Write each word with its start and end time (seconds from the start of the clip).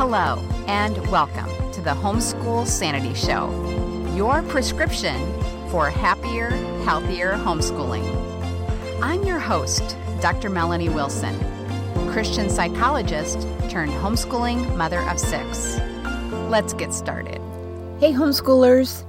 Hello, 0.00 0.42
and 0.66 0.96
welcome 1.10 1.50
to 1.72 1.82
the 1.82 1.90
Homeschool 1.90 2.66
Sanity 2.66 3.12
Show, 3.12 3.50
your 4.16 4.40
prescription 4.44 5.14
for 5.68 5.90
happier, 5.90 6.48
healthier 6.86 7.34
homeschooling. 7.34 8.02
I'm 9.02 9.22
your 9.24 9.38
host, 9.38 9.98
Dr. 10.22 10.48
Melanie 10.48 10.88
Wilson, 10.88 11.38
Christian 12.12 12.48
psychologist 12.48 13.46
turned 13.68 13.92
homeschooling 13.92 14.74
mother 14.74 15.00
of 15.00 15.20
six. 15.20 15.78
Let's 16.48 16.72
get 16.72 16.94
started. 16.94 17.38
Hey, 18.00 18.14
homeschoolers. 18.14 19.04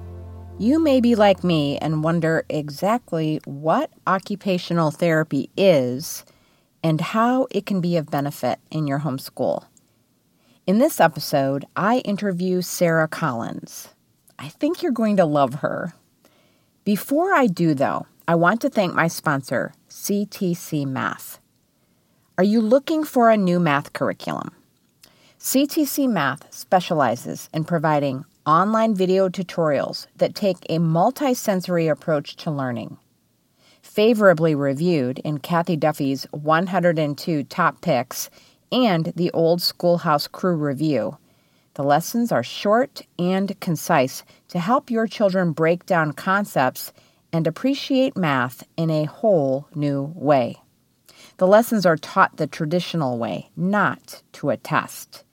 You 0.60 0.78
may 0.78 1.00
be 1.00 1.16
like 1.16 1.42
me 1.42 1.78
and 1.78 2.04
wonder 2.04 2.44
exactly 2.50 3.39
what 3.46 3.92
occupational 4.08 4.92
therapy 4.92 5.50
is 5.55 6.26
and 6.84 7.00
how 7.00 7.48
it 7.50 7.66
can 7.66 7.80
be 7.80 7.96
of 7.96 8.12
benefit 8.12 8.60
in 8.71 8.88
your 8.88 9.00
homeschool. 9.00 9.67
In 10.68 10.78
this 10.78 11.00
episode, 11.00 11.66
I 11.76 11.98
interview 12.00 12.62
Sarah 12.62 13.08
Collins. 13.08 13.90
I 14.38 14.50
think 14.50 14.84
you're 14.84 14.92
going 14.92 15.18
to 15.18 15.26
love 15.26 15.56
her. 15.56 15.96
Before 16.84 17.34
I 17.34 17.48
do, 17.48 17.74
though, 17.74 18.06
I 18.28 18.36
want 18.36 18.62
to 18.62 18.70
thank 18.70 18.94
my 18.94 19.08
sponsor, 19.08 19.74
CTC 19.90 20.86
Math. 20.86 21.40
Are 22.38 22.44
you 22.44 22.62
looking 22.62 23.04
for 23.04 23.32
a 23.32 23.38
new 23.38 23.60
math 23.60 23.94
curriculum? 23.94 24.52
CTC 25.40 26.08
Math 26.08 26.54
specializes 26.54 27.50
in 27.52 27.64
providing 27.64 28.23
online 28.46 28.94
video 28.94 29.30
tutorials 29.30 30.06
that 30.18 30.36
take 30.36 30.58
a 30.70 30.78
multisensory 30.78 31.90
approach 31.90 32.36
to 32.36 32.52
learning 32.52 33.00
favorably 33.82 34.56
reviewed 34.56 35.20
in 35.20 35.40
Cathy 35.40 35.76
Duffy's 35.76 36.26
102 36.32 37.44
Top 37.44 37.82
Picks 37.82 38.30
and 38.71 39.13
the 39.16 39.31
Old 39.31 39.61
Schoolhouse 39.61 40.27
Crew 40.27 40.55
Review. 40.55 41.17
The 41.75 41.83
lessons 41.83 42.31
are 42.31 42.44
short 42.44 43.02
and 43.17 43.59
concise 43.59 44.23
to 44.50 44.59
help 44.59 44.91
your 44.91 45.08
children 45.08 45.52
break 45.52 45.86
down 45.86 46.13
concepts 46.13 46.91
and 47.33 47.47
appreciate 47.47 48.17
math 48.17 48.63
in 48.75 48.89
a 48.89 49.05
whole 49.05 49.67
new 49.73 50.11
way. 50.16 50.58
The 51.38 51.47
lessons 51.47 51.86
are 51.86 51.97
taught 51.97 52.38
the 52.38 52.47
traditional 52.47 53.17
way, 53.17 53.50
not 53.55 54.22
to 54.33 54.50
a 54.50 54.58
test. 54.58 55.23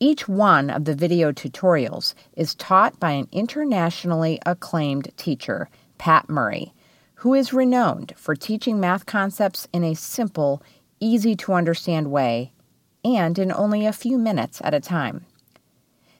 Each 0.00 0.28
one 0.28 0.70
of 0.70 0.84
the 0.84 0.94
video 0.94 1.32
tutorials 1.32 2.14
is 2.34 2.54
taught 2.54 3.00
by 3.00 3.12
an 3.12 3.28
internationally 3.32 4.38
acclaimed 4.46 5.10
teacher, 5.16 5.68
Pat 5.98 6.28
Murray, 6.28 6.72
who 7.16 7.34
is 7.34 7.52
renowned 7.52 8.12
for 8.16 8.36
teaching 8.36 8.78
math 8.78 9.06
concepts 9.06 9.66
in 9.72 9.82
a 9.82 9.94
simple, 9.94 10.62
easy 11.00 11.34
to 11.36 11.52
understand 11.52 12.10
way 12.10 12.52
and 13.04 13.38
in 13.38 13.52
only 13.52 13.86
a 13.86 13.92
few 13.92 14.18
minutes 14.18 14.60
at 14.64 14.74
a 14.74 14.80
time. 14.80 15.24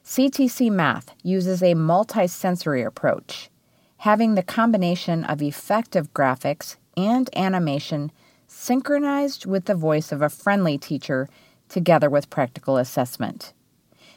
CTC 0.03 0.71
Math 0.71 1.13
uses 1.21 1.61
a 1.61 1.75
multisensory 1.75 2.85
approach, 2.85 3.49
having 3.97 4.35
the 4.35 4.43
combination 4.43 5.23
of 5.23 5.41
effective 5.41 6.13
graphics 6.13 6.77
and 6.97 7.29
animation 7.35 8.11
synchronized 8.47 9.45
with 9.45 9.65
the 9.65 9.75
voice 9.75 10.11
of 10.11 10.21
a 10.21 10.29
friendly 10.29 10.77
teacher 10.77 11.29
together 11.67 12.09
with 12.09 12.29
practical 12.29 12.77
assessment. 12.77 13.53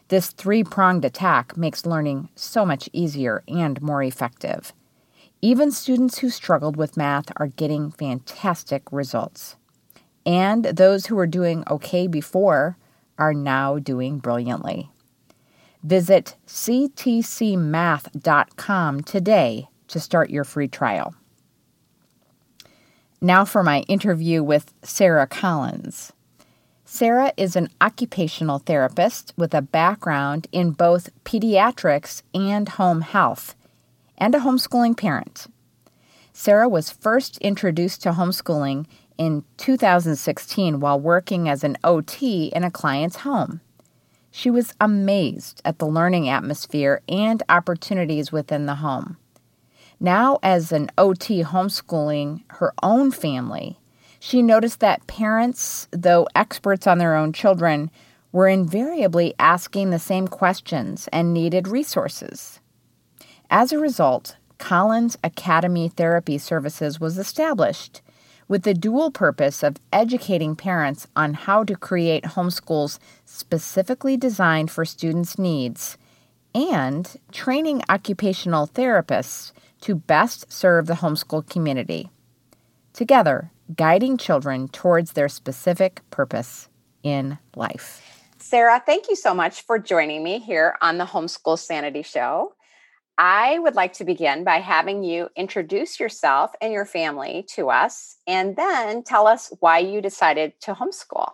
This 0.09 0.31
three 0.31 0.65
pronged 0.65 1.05
attack 1.05 1.57
makes 1.57 1.87
learning 1.87 2.31
so 2.35 2.65
much 2.65 2.89
easier 2.93 3.43
and 3.47 3.81
more 3.83 4.03
effective. 4.03 4.73
Even 5.41 5.71
students 5.71 6.19
who 6.19 6.31
struggled 6.31 6.77
with 6.77 6.97
math 6.97 7.33
are 7.37 7.49
getting 7.49 7.91
fantastic 7.91 8.83
results. 8.91 9.57
And 10.25 10.65
those 10.65 11.07
who 11.07 11.17
were 11.17 11.27
doing 11.27 11.65
okay 11.71 12.07
before 12.07 12.77
are 13.19 13.35
now 13.35 13.79
doing 13.79 14.19
brilliantly. 14.19 14.91
Visit 15.83 16.37
ctcmath.com 16.47 17.23
today 19.03 19.69
to 19.89 20.01
start 20.01 20.31
your 20.31 20.45
free 20.45 20.69
trial. 20.69 21.15
Now 23.21 23.45
for 23.45 23.63
my 23.63 23.81
interview 23.83 24.43
with 24.43 24.73
Sarah 24.83 25.27
Collins. 25.27 26.13
Sarah 26.85 27.33
is 27.37 27.57
an 27.57 27.69
occupational 27.81 28.59
therapist 28.59 29.33
with 29.37 29.55
a 29.55 29.63
background 29.63 30.47
in 30.53 30.73
both 30.73 31.11
pediatrics 31.25 32.23
and 32.35 32.69
home 32.69 33.01
health 33.01 33.55
and 34.19 34.35
a 34.35 34.41
homeschooling 34.41 34.97
parent. 34.97 35.47
Sarah 36.33 36.69
was 36.69 36.91
first 36.91 37.39
introduced 37.39 38.03
to 38.03 38.13
homeschooling 38.13 38.87
in 39.23 39.45
2016 39.57 40.81
while 40.81 40.99
working 40.99 41.49
as 41.49 41.63
an 41.63 41.79
OT 41.85 42.47
in 42.47 42.65
a 42.65 42.71
client's 42.71 43.19
home. 43.19 43.61
She 44.33 44.51
was 44.51 44.75
amazed 44.81 45.63
at 45.65 45.79
the 45.79 45.87
learning 45.87 46.29
atmosphere 46.29 47.03
and 47.09 47.41
opportunities 47.49 48.33
within 48.33 48.67
the 48.67 48.77
home. 48.77 49.17
Now, 50.01 50.41
as 50.43 50.73
an 50.73 50.91
OT 50.99 51.45
homeschooling 51.45 52.43
her 52.49 52.73
own 52.83 53.13
family, 53.13 53.79
she 54.19 54.43
noticed 54.43 54.81
that 54.81 55.07
parents, 55.07 55.87
though 55.93 56.27
experts 56.35 56.89
on 56.89 56.99
their 56.99 57.15
own 57.15 57.33
children, 57.33 57.93
were 58.33 58.49
invariably 58.49 59.35
asking 59.39 59.91
the 59.91 60.01
same 60.01 60.27
questions 60.27 61.09
and 61.13 61.33
needed 61.33 61.69
resources. 61.69 62.59
As 63.51 63.71
a 63.71 63.79
result, 63.79 64.37
Collins 64.59 65.17
Academy 65.23 65.89
Therapy 65.89 66.39
Services 66.39 66.99
was 66.99 67.19
established 67.19 68.01
with 68.53 68.65
the 68.65 68.75
dual 68.75 69.11
purpose 69.11 69.63
of 69.63 69.79
educating 69.95 70.55
parents 70.55 71.07
on 71.17 71.33
how 71.33 71.65
to 71.65 71.75
create 71.75 72.23
homeschools 72.23 72.99
specifically 73.25 74.15
designed 74.15 74.71
for 74.71 74.85
students' 74.85 75.39
needs 75.39 75.97
and 76.55 77.17
training 77.33 77.81
occupational 77.89 78.67
therapists 78.67 79.53
to 79.81 79.95
best 79.95 80.53
serve 80.53 80.85
the 80.85 80.93
homeschool 80.93 81.49
community. 81.49 82.11
Together, 82.93 83.51
guiding 83.75 84.19
children 84.19 84.69
towards 84.69 85.13
their 85.13 85.31
specific 85.31 86.03
purpose 86.11 86.69
in 87.03 87.39
life. 87.57 88.03
Sarah, 88.37 88.83
thank 88.85 89.09
you 89.09 89.17
so 89.17 89.33
much 89.33 89.63
for 89.63 89.79
joining 89.79 90.23
me 90.23 90.39
here 90.39 90.77
on 90.83 90.99
the 90.99 91.07
Homeschool 91.07 91.59
Sanity 91.59 92.03
Show. 92.03 92.53
I 93.19 93.59
would 93.59 93.75
like 93.75 93.93
to 93.95 94.05
begin 94.05 94.45
by 94.45 94.57
having 94.59 95.03
you 95.03 95.29
introduce 95.37 96.01
yourself 96.01 96.53
and 96.61 96.73
your 96.73 96.87
family 96.87 97.45
to 97.51 97.69
us, 97.71 98.17
and 98.27 98.57
then 98.57 99.03
tell 99.03 99.27
us 99.27 99.53
why 99.61 99.79
you 99.79 100.01
decided 100.01 100.55
to 100.63 100.75
homeschool. 100.75 101.33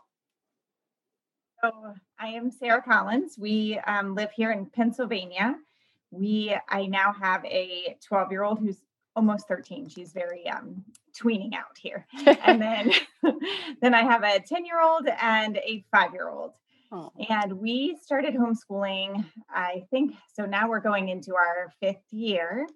So, 1.62 1.72
I 2.18 2.28
am 2.28 2.50
Sarah 2.50 2.82
Collins. 2.82 3.36
We 3.38 3.78
um, 3.86 4.14
live 4.14 4.30
here 4.32 4.52
in 4.52 4.66
Pennsylvania. 4.66 5.56
We, 6.10 6.56
I 6.68 6.86
now 6.86 7.12
have 7.12 7.44
a 7.44 7.96
12 8.06 8.30
year 8.30 8.42
old 8.44 8.58
who's 8.58 8.78
almost 9.16 9.48
13. 9.48 9.88
She's 9.88 10.12
very 10.12 10.48
um, 10.48 10.84
tweening 11.16 11.54
out 11.54 11.76
here. 11.76 12.06
and 12.44 12.60
then, 12.62 12.92
then 13.82 13.94
I 13.94 14.02
have 14.02 14.22
a 14.22 14.40
10 14.40 14.64
year 14.64 14.80
old 14.80 15.08
and 15.20 15.56
a 15.58 15.84
five 15.90 16.12
year 16.12 16.28
old. 16.28 16.52
Oh. 16.90 17.12
And 17.28 17.52
we 17.54 17.98
started 18.02 18.34
homeschooling, 18.34 19.24
I 19.50 19.84
think, 19.90 20.14
so 20.32 20.46
now 20.46 20.68
we're 20.68 20.80
going 20.80 21.08
into 21.10 21.34
our 21.34 21.70
fifth 21.80 22.04
year. 22.10 22.66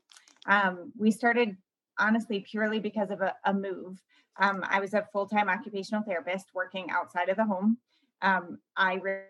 Um, 0.47 0.93
we 0.99 1.11
started 1.11 1.57
honestly 1.99 2.41
purely 2.41 2.79
because 2.79 3.11
of 3.11 3.21
a, 3.21 3.35
a 3.45 3.55
move. 3.55 4.03
Um, 4.39 4.65
I 4.69 4.81
was 4.81 4.95
a 4.95 5.07
full 5.13 5.27
time 5.27 5.49
occupational 5.49 6.03
therapist 6.03 6.47
working 6.55 6.91
outside 6.91 7.29
of 7.29 7.37
the 7.37 7.45
home. 7.45 7.79
Um, 8.21 8.59
I 8.77 8.95
re- 8.95 9.25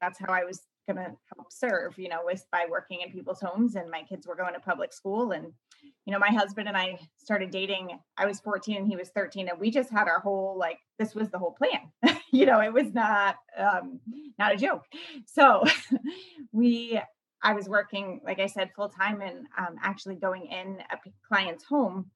that's 0.00 0.18
how 0.18 0.32
I 0.32 0.44
was 0.44 0.62
going 0.86 0.96
to 0.96 1.16
help 1.34 1.50
serve, 1.50 1.98
you 1.98 2.08
know, 2.08 2.20
was 2.24 2.44
by 2.52 2.66
working 2.68 3.00
in 3.00 3.12
people's 3.12 3.40
homes. 3.40 3.76
And 3.76 3.90
my 3.90 4.02
kids 4.02 4.26
were 4.26 4.36
going 4.36 4.54
to 4.54 4.60
public 4.60 4.92
school. 4.92 5.32
And, 5.32 5.52
you 6.06 6.12
know, 6.12 6.18
my 6.18 6.28
husband 6.28 6.68
and 6.68 6.76
I 6.76 6.98
started 7.16 7.50
dating. 7.50 7.98
I 8.16 8.26
was 8.26 8.40
14 8.40 8.76
and 8.76 8.86
he 8.86 8.96
was 8.96 9.08
13. 9.10 9.48
And 9.48 9.58
we 9.58 9.70
just 9.70 9.90
had 9.90 10.06
our 10.06 10.20
whole, 10.20 10.56
like, 10.56 10.78
this 10.98 11.14
was 11.14 11.30
the 11.30 11.38
whole 11.38 11.52
plan. 11.52 11.90
you 12.32 12.46
know, 12.46 12.60
it 12.60 12.72
was 12.72 12.94
not, 12.94 13.36
um, 13.58 13.98
not 14.38 14.54
a 14.54 14.56
joke. 14.56 14.84
So 15.26 15.64
we, 16.52 17.00
I 17.42 17.54
was 17.54 17.68
working, 17.68 18.20
like 18.24 18.38
I 18.38 18.46
said, 18.46 18.70
full 18.74 18.88
time 18.88 19.20
and 19.20 19.46
um, 19.58 19.76
actually 19.82 20.14
going 20.14 20.46
in 20.46 20.78
a 20.90 20.96
client's 21.26 21.64
home. 21.64 22.06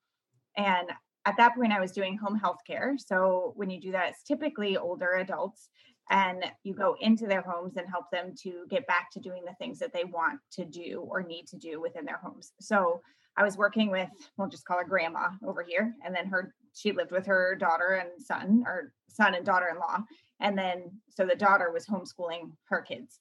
And 0.57 0.91
at 1.27 1.37
that 1.37 1.57
point, 1.57 1.73
I 1.73 1.81
was 1.81 1.93
doing 1.93 2.17
home 2.17 2.37
health 2.37 2.61
care. 2.67 2.95
So 2.97 3.53
when 3.57 3.71
you 3.71 3.81
do 3.81 3.93
that, 3.93 4.11
it's 4.11 4.23
typically 4.23 4.77
older 4.77 5.17
adults 5.17 5.69
and 6.11 6.45
you 6.65 6.75
go 6.75 6.97
into 7.01 7.27
their 7.27 7.43
homes 7.43 7.77
and 7.77 7.89
help 7.89 8.07
them 8.11 8.35
to 8.43 8.65
get 8.69 8.87
back 8.87 9.11
to 9.13 9.21
doing 9.21 9.43
the 9.45 9.55
things 9.55 9.79
that 9.79 9.93
they 9.93 10.05
want 10.05 10.41
to 10.53 10.65
do 10.65 11.07
or 11.09 11.23
need 11.23 11.47
to 11.49 11.57
do 11.57 11.81
within 11.81 12.05
their 12.05 12.19
homes. 12.23 12.53
So 12.61 13.01
I 13.37 13.45
was 13.45 13.57
working 13.57 13.91
with, 13.91 14.09
we'll 14.37 14.49
just 14.49 14.65
call 14.65 14.79
her 14.79 14.85
grandma 14.85 15.29
over 15.47 15.63
here. 15.63 15.95
And 16.05 16.15
then 16.15 16.27
her, 16.27 16.55
she 16.75 16.93
lived 16.93 17.11
with 17.13 17.27
her 17.27 17.57
daughter 17.59 18.01
and 18.01 18.11
son, 18.19 18.65
or 18.67 18.93
son 19.09 19.35
and 19.35 19.45
daughter 19.47 19.69
in 19.73 19.79
law. 19.79 19.99
And 20.41 20.57
then, 20.57 20.91
so 21.09 21.27
the 21.27 21.37
daughter 21.37 21.71
was 21.73 21.87
homeschooling 21.87 22.53
her 22.65 22.83
kids. 22.83 23.21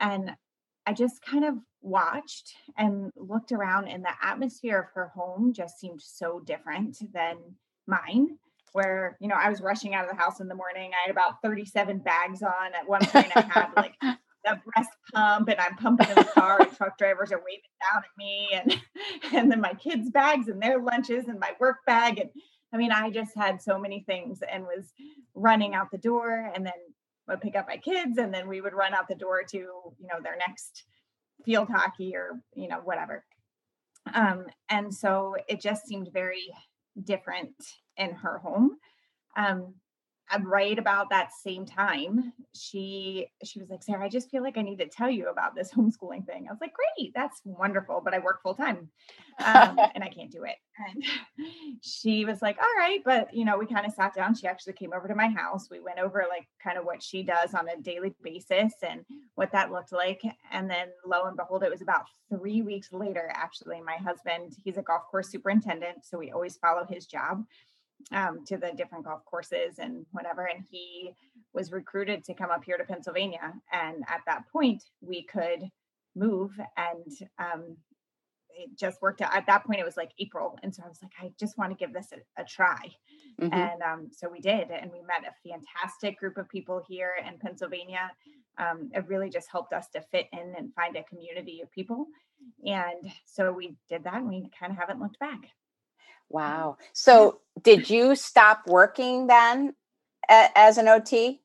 And 0.00 0.32
I 0.86 0.92
just 0.92 1.22
kind 1.22 1.44
of 1.44 1.54
watched 1.80 2.54
and 2.76 3.10
looked 3.16 3.52
around, 3.52 3.88
and 3.88 4.04
the 4.04 4.12
atmosphere 4.22 4.80
of 4.80 4.86
her 4.94 5.08
home 5.14 5.52
just 5.52 5.78
seemed 5.78 6.02
so 6.02 6.40
different 6.40 6.98
than 7.12 7.36
mine. 7.86 8.38
where 8.72 9.16
you 9.20 9.28
know 9.28 9.36
I 9.36 9.48
was 9.48 9.60
rushing 9.60 9.94
out 9.94 10.04
of 10.04 10.10
the 10.10 10.16
house 10.16 10.40
in 10.40 10.48
the 10.48 10.54
morning. 10.54 10.90
I 10.92 11.06
had 11.06 11.10
about 11.10 11.40
37 11.42 11.98
bags 11.98 12.42
on. 12.42 12.74
At 12.74 12.88
one 12.88 13.04
point, 13.06 13.30
I 13.36 13.40
had 13.42 13.68
like 13.76 13.94
a 14.46 14.60
breast 14.66 14.90
pump, 15.12 15.48
and 15.48 15.60
I'm 15.60 15.76
pumping 15.76 16.08
in 16.08 16.16
the 16.16 16.24
car, 16.24 16.60
and 16.60 16.76
truck 16.76 16.98
drivers 16.98 17.32
are 17.32 17.42
waving 17.44 17.62
down 17.92 18.02
at 18.02 18.18
me, 18.18 18.48
and 18.52 18.80
and 19.34 19.50
then 19.50 19.60
my 19.60 19.74
kids' 19.74 20.10
bags 20.10 20.48
and 20.48 20.62
their 20.62 20.80
lunches, 20.80 21.28
and 21.28 21.38
my 21.38 21.52
work 21.58 21.78
bag, 21.86 22.18
and 22.18 22.30
I 22.72 22.76
mean, 22.76 22.92
I 22.92 23.10
just 23.10 23.36
had 23.36 23.62
so 23.62 23.78
many 23.78 24.04
things, 24.06 24.40
and 24.42 24.64
was 24.64 24.92
running 25.34 25.74
out 25.74 25.90
the 25.90 25.98
door, 25.98 26.50
and 26.54 26.64
then 26.64 26.72
would 27.28 27.40
pick 27.40 27.56
up 27.56 27.66
my 27.68 27.76
kids, 27.76 28.18
and 28.18 28.32
then 28.32 28.48
we 28.48 28.60
would 28.60 28.74
run 28.74 28.94
out 28.94 29.08
the 29.08 29.14
door 29.14 29.42
to 29.50 29.58
you 29.58 30.08
know 30.12 30.20
their 30.22 30.36
next 30.46 30.84
field 31.44 31.68
hockey 31.68 32.14
or 32.14 32.40
you 32.54 32.68
know 32.68 32.80
whatever. 32.84 33.24
Um, 34.12 34.46
and 34.68 34.94
so 34.94 35.34
it 35.48 35.60
just 35.60 35.86
seemed 35.86 36.10
very 36.12 36.52
different 37.02 37.54
in 37.96 38.10
her 38.10 38.38
home. 38.38 38.76
Um, 39.36 39.74
right 40.42 40.78
about 40.78 41.10
that 41.10 41.30
same 41.32 41.66
time, 41.66 42.32
she 42.54 43.28
she 43.44 43.60
was 43.60 43.68
like, 43.68 43.82
Sarah, 43.82 44.04
I 44.04 44.08
just 44.08 44.30
feel 44.30 44.42
like 44.42 44.56
I 44.56 44.62
need 44.62 44.78
to 44.78 44.86
tell 44.86 45.10
you 45.10 45.28
about 45.28 45.54
this 45.54 45.72
homeschooling 45.76 46.26
thing. 46.26 46.46
I 46.48 46.52
was 46.52 46.60
like, 46.60 46.72
great, 46.72 47.12
that's 47.14 47.40
wonderful, 47.44 48.00
but 48.04 48.14
I 48.14 48.18
work 48.18 48.42
full 48.42 48.54
time 48.54 48.88
um, 49.44 49.78
and 49.94 50.02
I 50.02 50.08
can't 50.08 50.30
do 50.30 50.44
it. 50.44 50.56
And 50.88 51.04
she 51.82 52.24
was 52.24 52.42
like, 52.42 52.58
all 52.58 52.78
right, 52.78 53.00
but 53.04 53.32
you 53.34 53.44
know, 53.44 53.58
we 53.58 53.66
kind 53.66 53.86
of 53.86 53.92
sat 53.92 54.14
down. 54.14 54.34
She 54.34 54.46
actually 54.46 54.72
came 54.74 54.92
over 54.92 55.08
to 55.08 55.14
my 55.14 55.28
house. 55.28 55.68
We 55.70 55.80
went 55.80 55.98
over 55.98 56.24
like 56.28 56.48
kind 56.62 56.78
of 56.78 56.84
what 56.84 57.02
she 57.02 57.22
does 57.22 57.54
on 57.54 57.68
a 57.68 57.80
daily 57.80 58.14
basis 58.22 58.72
and 58.82 59.04
what 59.34 59.52
that 59.52 59.70
looked 59.70 59.92
like. 59.92 60.22
And 60.50 60.68
then 60.68 60.88
lo 61.06 61.24
and 61.26 61.36
behold, 61.36 61.62
it 61.62 61.70
was 61.70 61.82
about 61.82 62.04
three 62.28 62.62
weeks 62.62 62.92
later. 62.92 63.30
Actually, 63.34 63.80
my 63.82 63.96
husband, 63.96 64.56
he's 64.64 64.78
a 64.78 64.82
golf 64.82 65.02
course 65.10 65.30
superintendent, 65.30 66.04
so 66.04 66.18
we 66.18 66.32
always 66.32 66.56
follow 66.56 66.86
his 66.88 67.06
job 67.06 67.44
um, 68.12 68.44
to 68.46 68.56
the 68.56 68.72
different 68.76 69.04
golf 69.04 69.24
courses 69.24 69.78
and 69.78 70.06
whatever. 70.12 70.46
And 70.46 70.64
he 70.70 71.12
was 71.52 71.72
recruited 71.72 72.24
to 72.24 72.34
come 72.34 72.50
up 72.50 72.64
here 72.64 72.76
to 72.76 72.84
Pennsylvania. 72.84 73.52
And 73.72 74.04
at 74.08 74.20
that 74.26 74.44
point, 74.52 74.82
we 75.00 75.22
could 75.22 75.70
move. 76.14 76.52
And 76.76 77.28
um, 77.38 77.76
it 78.56 78.78
just 78.78 79.02
worked 79.02 79.20
out. 79.20 79.34
At 79.34 79.46
that 79.46 79.64
point, 79.64 79.80
it 79.80 79.84
was 79.84 79.96
like 79.96 80.12
April. 80.18 80.58
And 80.62 80.74
so 80.74 80.82
I 80.84 80.88
was 80.88 81.00
like, 81.02 81.12
I 81.20 81.32
just 81.38 81.58
want 81.58 81.72
to 81.72 81.76
give 81.76 81.92
this 81.92 82.12
a, 82.12 82.42
a 82.42 82.44
try. 82.44 82.94
Mm-hmm. 83.40 83.52
And 83.52 83.82
um, 83.82 84.10
so 84.12 84.28
we 84.28 84.40
did. 84.40 84.70
And 84.70 84.90
we 84.92 85.00
met 85.00 85.24
a 85.28 85.48
fantastic 85.48 86.18
group 86.18 86.36
of 86.36 86.48
people 86.48 86.82
here 86.88 87.12
in 87.26 87.38
Pennsylvania. 87.38 88.10
Um, 88.58 88.90
it 88.94 89.08
really 89.08 89.30
just 89.30 89.50
helped 89.50 89.72
us 89.72 89.88
to 89.90 90.00
fit 90.00 90.28
in 90.32 90.54
and 90.56 90.72
find 90.74 90.96
a 90.96 91.02
community 91.04 91.60
of 91.62 91.70
people. 91.72 92.06
And 92.64 93.12
so 93.26 93.52
we 93.52 93.74
did 93.88 94.04
that 94.04 94.14
and 94.14 94.28
we 94.28 94.48
kind 94.58 94.72
of 94.72 94.78
haven't 94.78 95.00
looked 95.00 95.18
back. 95.18 95.40
Wow. 96.30 96.78
So 96.92 97.40
did 97.62 97.88
you 97.88 98.16
stop 98.16 98.66
working 98.66 99.26
then 99.26 99.74
as 100.28 100.78
an 100.78 100.88
OT? 100.88 101.40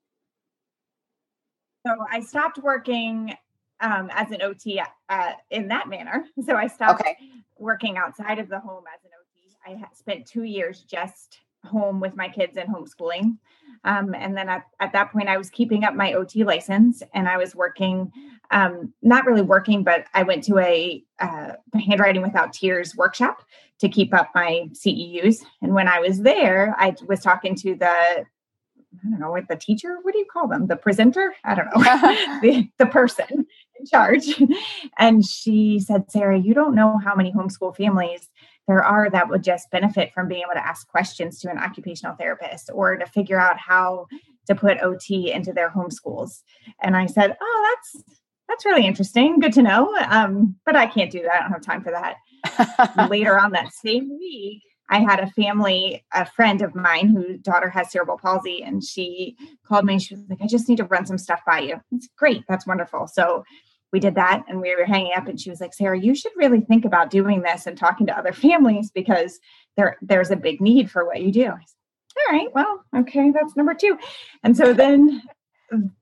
So 1.85 1.95
I 2.11 2.19
stopped 2.19 2.57
working 2.57 3.33
um, 3.79 4.09
as 4.13 4.31
an 4.31 4.41
OT 4.41 4.81
uh, 5.09 5.31
in 5.51 5.67
that 5.69 5.87
manner. 5.87 6.25
So 6.45 6.55
I 6.55 6.67
stopped 6.67 7.01
okay. 7.01 7.15
working 7.57 7.97
outside 7.97 8.39
of 8.39 8.49
the 8.49 8.59
home 8.59 8.83
as 8.93 9.03
an 9.03 9.11
OT. 9.19 9.79
I 9.81 9.85
spent 9.93 10.25
two 10.25 10.43
years 10.43 10.81
just 10.81 11.39
home 11.65 11.99
with 11.99 12.15
my 12.15 12.27
kids 12.27 12.57
and 12.57 12.69
homeschooling. 12.69 13.37
Um, 13.85 14.13
and 14.13 14.35
then 14.35 14.49
at, 14.49 14.65
at 14.79 14.91
that 14.93 15.11
point, 15.11 15.29
I 15.29 15.37
was 15.37 15.49
keeping 15.49 15.83
up 15.83 15.95
my 15.95 16.13
OT 16.13 16.43
license 16.43 17.01
and 17.13 17.27
I 17.29 17.37
was 17.37 17.55
working, 17.55 18.11
um, 18.51 18.93
not 19.01 19.25
really 19.25 19.41
working, 19.41 19.83
but 19.83 20.05
I 20.13 20.23
went 20.23 20.43
to 20.45 20.57
a 20.59 21.03
uh, 21.19 21.53
handwriting 21.85 22.21
without 22.21 22.53
tears 22.53 22.95
workshop 22.95 23.43
to 23.79 23.87
keep 23.87 24.13
up 24.13 24.31
my 24.35 24.67
CEUs. 24.73 25.43
And 25.61 25.73
when 25.73 25.87
I 25.87 25.99
was 25.99 26.21
there, 26.21 26.75
I 26.77 26.95
was 27.07 27.21
talking 27.21 27.55
to 27.55 27.75
the, 27.75 27.87
I 27.87 29.09
don't 29.09 29.19
know 29.19 29.31
what 29.31 29.47
the 29.47 29.55
teacher, 29.55 29.97
what 30.01 30.11
do 30.11 30.19
you 30.19 30.27
call 30.31 30.47
them? 30.47 30.67
The 30.67 30.75
presenter? 30.75 31.33
I 31.45 31.55
don't 31.55 31.67
know, 31.67 31.81
the, 32.41 32.69
the 32.79 32.85
person 32.85 33.45
in 33.79 33.85
charge. 33.85 34.41
And 34.97 35.25
she 35.25 35.79
said, 35.79 36.11
Sarah, 36.11 36.37
you 36.37 36.53
don't 36.53 36.75
know 36.75 36.97
how 36.97 37.15
many 37.15 37.31
homeschool 37.31 37.77
families 37.77 38.27
there 38.69 38.85
are 38.85 39.09
that 39.09 39.27
would 39.27 39.43
just 39.43 39.69
benefit 39.71 40.13
from 40.13 40.27
being 40.27 40.43
able 40.43 40.53
to 40.53 40.65
ask 40.65 40.87
questions 40.87 41.39
to 41.39 41.49
an 41.49 41.57
occupational 41.57 42.15
therapist 42.15 42.69
or 42.71 42.95
to 42.95 43.05
figure 43.07 43.39
out 43.39 43.57
how 43.57 44.05
to 44.45 44.53
put 44.53 44.81
OT 44.81 45.31
into 45.31 45.51
their 45.51 45.71
homeschools. 45.71 46.43
And 46.81 46.95
I 46.95 47.07
said, 47.07 47.35
Oh, 47.41 47.75
that's 47.75 48.03
that's 48.47 48.65
really 48.65 48.85
interesting. 48.85 49.39
Good 49.39 49.53
to 49.53 49.63
know. 49.63 49.95
Um, 50.09 50.55
but 50.65 50.75
I 50.75 50.85
can't 50.85 51.11
do 51.11 51.23
that. 51.23 51.33
I 51.33 51.39
don't 51.41 51.51
have 51.51 51.61
time 51.61 51.83
for 51.83 51.91
that. 51.91 53.09
Later 53.09 53.39
on 53.39 53.51
that 53.51 53.73
same 53.73 54.09
week, 54.19 54.61
I 54.89 54.99
had 54.99 55.19
a 55.19 55.31
family, 55.31 56.03
a 56.13 56.25
friend 56.25 56.61
of 56.61 56.73
mine 56.75 57.09
whose 57.09 57.39
daughter 57.39 57.69
has 57.69 57.91
cerebral 57.91 58.17
palsy, 58.17 58.63
and 58.63 58.83
she 58.83 59.35
called 59.67 59.85
me. 59.85 59.99
She 59.99 60.15
was 60.15 60.23
like, 60.29 60.41
I 60.41 60.47
just 60.47 60.67
need 60.67 60.77
to 60.77 60.85
run 60.85 61.05
some 61.05 61.19
stuff 61.19 61.41
by 61.45 61.59
you. 61.59 61.79
It's 61.91 62.09
great. 62.17 62.43
That's 62.47 62.65
wonderful. 62.65 63.07
So 63.07 63.43
we 63.91 63.99
did 63.99 64.15
that 64.15 64.43
and 64.47 64.61
we 64.61 64.75
were 64.75 64.85
hanging 64.85 65.13
up 65.15 65.27
and 65.27 65.39
she 65.39 65.49
was 65.49 65.61
like 65.61 65.73
sarah 65.73 65.99
you 65.99 66.15
should 66.15 66.31
really 66.35 66.61
think 66.61 66.85
about 66.85 67.09
doing 67.09 67.41
this 67.41 67.65
and 67.65 67.77
talking 67.77 68.05
to 68.05 68.17
other 68.17 68.33
families 68.47 68.91
because 68.91 69.39
there 69.77 69.97
there's 70.01 70.31
a 70.31 70.35
big 70.35 70.61
need 70.61 70.89
for 70.89 71.05
what 71.05 71.21
you 71.21 71.31
do. 71.31 71.47
All 71.47 72.35
right 72.35 72.47
well 72.53 72.83
okay 72.95 73.31
that's 73.31 73.55
number 73.55 73.73
two. 73.73 73.97
And 74.43 74.55
so 74.55 74.73
then 74.73 75.21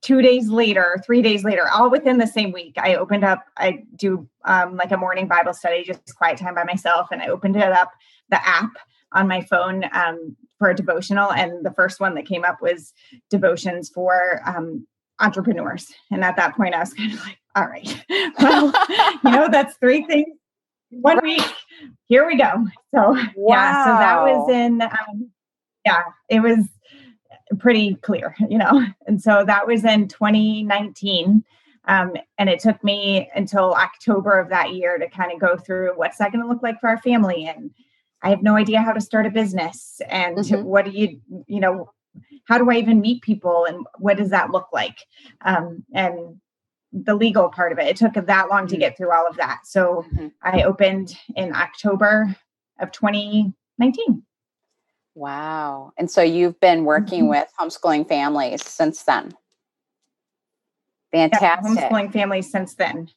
two 0.02 0.22
days 0.22 0.48
later 0.48 0.98
three 1.06 1.22
days 1.22 1.44
later 1.44 1.68
all 1.74 1.92
within 1.92 2.18
the 2.18 2.26
same 2.26 2.54
week 2.54 2.74
i 2.78 2.96
opened 2.96 3.26
up 3.26 3.44
i 3.58 3.84
do 3.98 4.26
um, 4.46 4.78
like 4.78 4.94
a 4.94 4.98
morning 4.98 5.28
bible 5.28 5.54
study 5.54 5.84
just 5.84 6.16
quiet 6.16 6.38
time 6.38 6.56
by 6.56 6.64
myself 6.64 7.10
and 7.12 7.22
i 7.22 7.28
opened 7.28 7.58
it 7.58 7.74
up 7.74 7.92
the 8.30 8.48
app 8.48 8.72
on 9.12 9.28
my 9.28 9.42
phone 9.42 9.84
um, 9.94 10.36
for 10.58 10.70
a 10.70 10.76
devotional. 10.76 11.32
And 11.32 11.66
the 11.66 11.74
first 11.74 12.00
one 12.00 12.16
that 12.16 12.26
came 12.26 12.44
up 12.44 12.62
was 12.62 12.94
devotions 13.30 13.90
for 13.90 14.42
um, 14.46 14.86
entrepreneurs 15.20 15.88
and 16.12 16.24
at 16.24 16.36
that 16.36 16.56
point 16.56 16.76
i 16.76 16.80
was 16.80 16.94
kind 16.94 17.14
of 17.14 17.20
like 17.22 17.38
all 17.58 17.66
right. 17.66 18.06
Well, 18.40 18.72
you 19.24 19.32
know, 19.32 19.48
that's 19.52 19.78
three 19.78 20.06
things 20.06 20.38
one 20.90 21.20
week. 21.24 21.44
Here 22.06 22.26
we 22.26 22.38
go. 22.38 22.66
So 22.94 23.14
wow. 23.14 23.26
yeah, 23.36 23.84
so 23.84 23.90
that 23.90 24.22
was 24.22 24.50
in 24.52 24.82
um, 24.82 25.32
yeah, 25.86 26.04
it 26.30 26.40
was 26.42 26.68
pretty 27.60 27.96
clear, 27.96 28.36
you 28.48 28.58
know. 28.60 28.86
And 29.08 29.22
so 29.22 29.44
that 29.46 29.66
was 29.66 29.84
in 29.86 30.08
2019. 30.08 31.44
Um, 31.86 32.14
and 32.38 32.50
it 32.50 32.60
took 32.60 32.84
me 32.84 33.30
until 33.36 33.74
October 33.74 34.38
of 34.38 34.50
that 34.50 34.74
year 34.74 34.98
to 35.00 35.10
kind 35.10 35.32
of 35.32 35.40
go 35.40 35.58
through 35.58 35.94
what's 35.96 36.18
that 36.18 36.32
going 36.32 36.44
to 36.44 36.48
look 36.48 36.62
like 36.62 36.80
for 36.80 36.90
our 36.90 36.98
family. 37.00 37.46
And 37.48 37.72
I 38.22 38.30
have 38.30 38.44
no 38.44 38.56
idea 38.56 38.82
how 38.82 38.92
to 38.92 39.02
start 39.02 39.26
a 39.26 39.32
business. 39.32 40.00
And 40.10 40.38
mm-hmm. 40.38 40.64
what 40.64 40.86
do 40.86 40.92
you, 40.92 41.20
you 41.48 41.60
know, 41.60 41.90
how 42.46 42.58
do 42.58 42.70
I 42.70 42.76
even 42.76 43.02
meet 43.02 43.22
people 43.22 43.66
and 43.66 43.86
what 43.98 44.18
does 44.18 44.30
that 44.30 44.52
look 44.52 44.68
like? 44.72 44.98
Um, 45.42 45.84
and 45.94 46.40
the 46.94 47.16
legal 47.16 47.50
part 47.50 47.72
of 47.72 47.80
it. 47.80 47.88
It 47.88 47.96
took 47.98 48.14
that 48.14 48.50
long 48.50 48.68
to 48.68 48.74
mm-hmm. 48.74 48.80
get 48.80 48.98
through 48.98 49.12
all 49.12 49.28
of 49.28 49.36
that. 49.38 49.62
So 49.66 50.06
mm-hmm. 50.14 50.28
I 50.42 50.64
opened 50.64 51.16
in 51.36 51.54
October 51.54 52.36
of 52.80 52.92
2019. 52.92 54.24
Wow. 55.16 55.92
And 55.98 56.10
so 56.10 56.22
you've 56.22 56.60
been 56.60 56.86
working 56.86 57.24
mm-hmm. 57.24 57.30
with 57.30 57.52
homeschooling 57.60 58.08
families 58.08 58.64
since 58.64 59.04
then. 59.04 59.34
Fantastic. 61.12 61.42
Yeah, 61.42 61.90
homeschooling 61.90 62.14
families 62.14 62.52
since 62.52 62.76
then. 62.76 63.10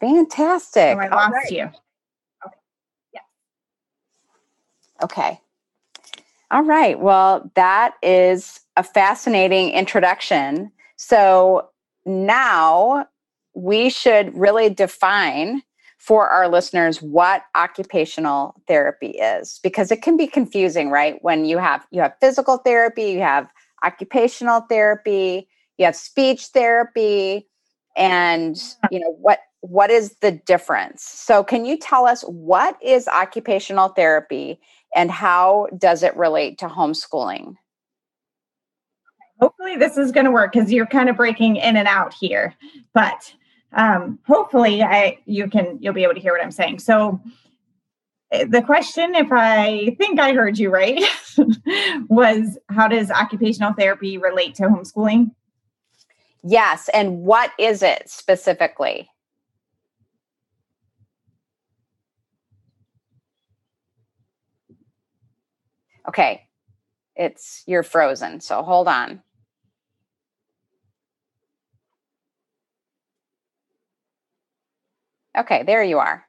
Fantastic. 0.00 0.96
Oh, 0.96 1.00
I 1.00 1.08
lost 1.08 1.32
right. 1.32 1.50
you. 1.50 1.62
Okay. 2.44 2.56
Yeah. 3.12 3.20
Okay. 5.02 5.40
All 6.50 6.62
right. 6.62 6.98
Well, 7.00 7.50
that 7.54 7.94
is 8.02 8.60
a 8.76 8.82
fascinating 8.82 9.70
introduction. 9.70 10.70
So 10.96 11.68
now 12.04 13.06
we 13.54 13.88
should 13.88 14.36
really 14.36 14.68
define 14.68 15.62
for 15.98 16.28
our 16.28 16.48
listeners 16.48 17.00
what 17.00 17.44
occupational 17.54 18.54
therapy 18.68 19.10
is 19.10 19.58
because 19.62 19.90
it 19.90 20.02
can 20.02 20.18
be 20.18 20.26
confusing 20.26 20.90
right 20.90 21.16
when 21.22 21.46
you 21.46 21.56
have 21.56 21.86
you 21.90 22.02
have 22.02 22.12
physical 22.20 22.58
therapy 22.58 23.04
you 23.04 23.20
have 23.20 23.48
occupational 23.84 24.60
therapy 24.68 25.48
you 25.78 25.84
have 25.84 25.96
speech 25.96 26.46
therapy 26.48 27.48
and 27.96 28.60
you 28.90 29.00
know 29.00 29.16
what 29.18 29.38
what 29.60 29.90
is 29.90 30.16
the 30.20 30.32
difference 30.32 31.02
so 31.02 31.42
can 31.42 31.64
you 31.64 31.78
tell 31.78 32.06
us 32.06 32.22
what 32.22 32.76
is 32.82 33.08
occupational 33.08 33.88
therapy 33.88 34.60
and 34.94 35.10
how 35.10 35.68
does 35.78 36.02
it 36.02 36.16
relate 36.16 36.58
to 36.58 36.66
homeschooling? 36.66 37.54
Hopefully 39.40 39.76
this 39.76 39.98
is 39.98 40.12
going 40.12 40.26
to 40.26 40.32
work 40.32 40.52
because 40.52 40.72
you're 40.72 40.86
kind 40.86 41.08
of 41.08 41.16
breaking 41.16 41.56
in 41.56 41.76
and 41.76 41.88
out 41.88 42.14
here 42.14 42.54
but 42.94 43.34
um, 43.72 44.18
hopefully 44.26 44.82
i 44.82 45.18
you 45.26 45.48
can 45.48 45.76
you'll 45.80 45.92
be 45.92 46.04
able 46.04 46.14
to 46.14 46.20
hear 46.20 46.32
what 46.32 46.42
i'm 46.42 46.50
saying. 46.50 46.78
So 46.78 47.20
eh, 48.30 48.44
the 48.48 48.62
question 48.62 49.14
if 49.14 49.28
i 49.32 49.94
think 49.98 50.18
i 50.18 50.32
heard 50.32 50.58
you 50.58 50.70
right 50.70 51.02
was 52.08 52.58
how 52.70 52.88
does 52.88 53.10
occupational 53.10 53.74
therapy 53.74 54.16
relate 54.16 54.54
to 54.56 54.62
homeschooling? 54.62 55.32
Yes 56.44 56.88
and 56.94 57.22
what 57.22 57.50
is 57.58 57.82
it 57.82 58.08
specifically 58.08 59.10
okay 66.08 66.42
it's 67.16 67.62
you're 67.66 67.82
frozen. 67.82 68.40
So 68.40 68.62
hold 68.62 68.88
on. 68.88 69.22
Okay, 75.36 75.62
there 75.64 75.82
you 75.82 75.98
are. 75.98 76.24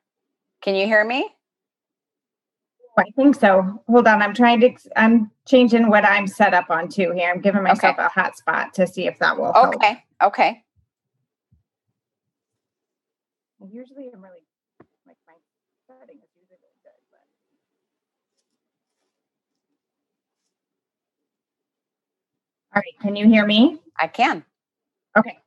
Can 0.61 0.75
you 0.75 0.85
hear 0.85 1.03
me? 1.03 1.29
Oh, 2.97 3.01
I 3.01 3.11
think 3.15 3.35
so. 3.35 3.81
Hold 3.87 4.07
on. 4.07 4.21
I'm 4.21 4.33
trying 4.33 4.59
to, 4.61 4.73
I'm 4.95 5.29
changing 5.45 5.89
what 5.89 6.05
I'm 6.05 6.27
set 6.27 6.53
up 6.53 6.69
on 6.71 6.87
too 6.89 7.11
here. 7.11 7.29
I'm 7.31 7.41
giving 7.41 7.61
myself 7.61 7.97
Okay. 7.99 8.07
a 8.07 8.09
hotspot 8.09 8.71
to 8.73 8.87
see 8.87 9.05
if 9.05 9.19
that 9.19 9.37
will 9.37 9.53
help. 9.53 9.75
Okay, 9.75 10.03
okay. 10.23 10.63
Usually 13.59 14.09
I'm 14.13 14.21
really, 14.23 14.45
like 15.05 15.17
my 15.27 15.33
setting 15.87 16.17
is 16.17 16.29
usually 16.35 16.57
really 16.61 16.77
good, 16.83 16.91
but. 17.11 17.21
All 22.75 22.81
right, 22.81 22.99
can 23.01 23.15
you 23.15 23.27
hear 23.27 23.45
me? 23.45 23.79
I 23.97 24.07
can. 24.07 24.43
Okay. 25.17 25.37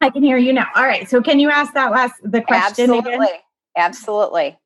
I 0.00 0.10
can 0.10 0.22
hear 0.22 0.36
you 0.36 0.52
now. 0.52 0.68
All 0.76 0.84
right, 0.84 1.08
so 1.08 1.20
can 1.20 1.40
you 1.40 1.50
ask 1.50 1.74
that 1.74 1.90
last, 1.90 2.14
the 2.22 2.40
question 2.40 2.90
Absolutely. 2.90 3.26
again? 3.26 3.38
Absolutely. 3.76 4.58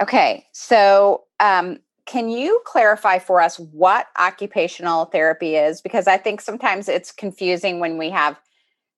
Okay, 0.00 0.46
so 0.52 1.24
um, 1.40 1.80
can 2.06 2.28
you 2.28 2.60
clarify 2.64 3.18
for 3.18 3.40
us 3.40 3.58
what 3.58 4.06
occupational 4.18 5.06
therapy 5.06 5.56
is? 5.56 5.80
Because 5.80 6.06
I 6.06 6.16
think 6.16 6.40
sometimes 6.40 6.88
it's 6.88 7.12
confusing 7.12 7.78
when 7.78 7.98
we 7.98 8.10
have 8.10 8.40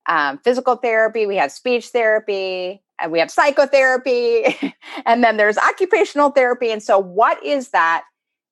um, 0.09 0.39
physical 0.39 0.77
therapy, 0.77 1.27
we 1.27 1.37
have 1.37 1.51
speech 1.51 1.89
therapy, 1.89 2.83
and 3.01 3.11
we 3.11 3.19
have 3.19 3.31
psychotherapy, 3.31 4.45
and 5.07 5.23
then 5.23 5.37
there's 5.37 5.59
occupational 5.59 6.31
therapy. 6.31 6.71
And 6.71 6.83
so, 6.83 6.99
what 6.99 7.45
is 7.45 7.71
that 7.71 8.05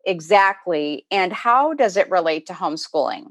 exactly, 0.06 1.06
and 1.11 1.32
how 1.32 1.75
does 1.75 1.96
it 1.96 2.11
relate 2.11 2.46
to 2.46 2.52
homeschooling? 2.52 3.26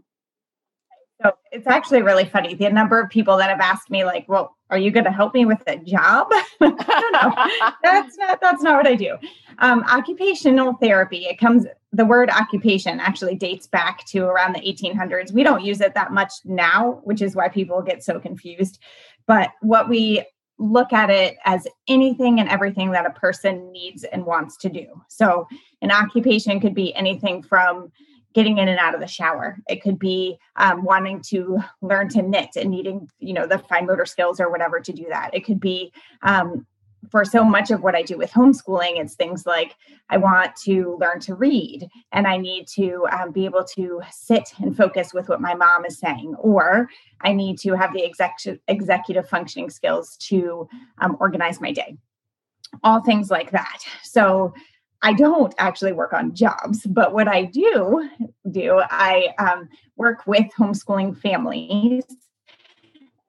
So 1.21 1.31
it's 1.51 1.67
actually 1.67 2.01
really 2.01 2.25
funny. 2.25 2.53
The 2.53 2.69
number 2.69 2.99
of 2.99 3.09
people 3.09 3.37
that 3.37 3.49
have 3.49 3.61
asked 3.61 3.89
me, 3.89 4.03
like, 4.03 4.27
well, 4.27 4.57
are 4.69 4.77
you 4.77 4.91
going 4.91 5.05
to 5.05 5.11
help 5.11 5.33
me 5.33 5.45
with 5.45 5.61
a 5.67 5.77
job? 5.77 6.27
no, 6.61 6.69
no, 6.69 7.33
that's 7.83 8.17
not 8.17 8.41
that's 8.41 8.61
not 8.61 8.75
what 8.75 8.87
I 8.87 8.95
do. 8.95 9.15
Um, 9.59 9.83
occupational 9.83 10.73
therapy. 10.81 11.25
It 11.25 11.39
comes. 11.39 11.65
The 11.91 12.05
word 12.05 12.31
occupation 12.31 12.99
actually 12.99 13.35
dates 13.35 13.67
back 13.67 14.03
to 14.07 14.25
around 14.25 14.55
the 14.55 14.61
1800s. 14.61 15.31
We 15.31 15.43
don't 15.43 15.63
use 15.63 15.79
it 15.79 15.93
that 15.93 16.11
much 16.11 16.33
now, 16.43 17.01
which 17.03 17.21
is 17.21 17.35
why 17.35 17.49
people 17.49 17.81
get 17.83 18.03
so 18.03 18.19
confused. 18.19 18.79
But 19.27 19.51
what 19.61 19.87
we 19.87 20.25
look 20.59 20.93
at 20.93 21.09
it 21.09 21.37
as 21.45 21.67
anything 21.87 22.39
and 22.39 22.49
everything 22.49 22.91
that 22.91 23.05
a 23.05 23.11
person 23.11 23.71
needs 23.71 24.03
and 24.03 24.25
wants 24.25 24.57
to 24.57 24.69
do. 24.69 25.01
So 25.07 25.47
an 25.81 25.91
occupation 25.91 26.59
could 26.59 26.75
be 26.75 26.93
anything 26.95 27.41
from 27.41 27.91
getting 28.33 28.57
in 28.57 28.67
and 28.67 28.79
out 28.79 28.95
of 28.95 28.99
the 28.99 29.07
shower. 29.07 29.57
It 29.67 29.81
could 29.81 29.99
be 29.99 30.37
um, 30.55 30.83
wanting 30.83 31.21
to 31.29 31.59
learn 31.81 32.09
to 32.09 32.21
knit 32.21 32.49
and 32.55 32.71
needing, 32.71 33.09
you 33.19 33.33
know, 33.33 33.45
the 33.45 33.59
fine 33.59 33.85
motor 33.85 34.05
skills 34.05 34.39
or 34.39 34.49
whatever 34.49 34.79
to 34.79 34.91
do 34.91 35.05
that. 35.09 35.31
It 35.33 35.45
could 35.45 35.59
be 35.59 35.93
um, 36.23 36.65
for 37.09 37.25
so 37.25 37.43
much 37.43 37.71
of 37.71 37.81
what 37.81 37.95
I 37.95 38.01
do 38.01 38.17
with 38.17 38.31
homeschooling, 38.31 38.99
it's 38.99 39.15
things 39.15 39.45
like 39.45 39.75
I 40.09 40.17
want 40.17 40.55
to 40.63 40.97
learn 40.99 41.19
to 41.21 41.35
read 41.35 41.87
and 42.11 42.27
I 42.27 42.37
need 42.37 42.67
to 42.75 43.07
um, 43.11 43.31
be 43.31 43.45
able 43.45 43.63
to 43.75 44.01
sit 44.11 44.53
and 44.59 44.75
focus 44.75 45.13
with 45.13 45.29
what 45.29 45.41
my 45.41 45.53
mom 45.53 45.85
is 45.85 45.99
saying, 45.99 46.35
or 46.39 46.89
I 47.21 47.33
need 47.33 47.57
to 47.59 47.73
have 47.73 47.93
the 47.93 48.03
executive 48.03 48.59
executive 48.67 49.27
functioning 49.27 49.69
skills 49.69 50.17
to 50.29 50.67
um, 50.99 51.17
organize 51.19 51.59
my 51.61 51.71
day. 51.71 51.97
All 52.83 53.01
things 53.01 53.29
like 53.29 53.51
that. 53.51 53.79
So 54.03 54.53
I 55.03 55.13
don't 55.13 55.53
actually 55.57 55.91
work 55.91 56.13
on 56.13 56.33
jobs, 56.33 56.85
but 56.87 57.13
what 57.13 57.27
I 57.27 57.43
do 57.43 58.09
do, 58.51 58.81
I 58.89 59.33
um, 59.37 59.67
work 59.97 60.25
with 60.25 60.45
homeschooling 60.57 61.17
families 61.17 62.05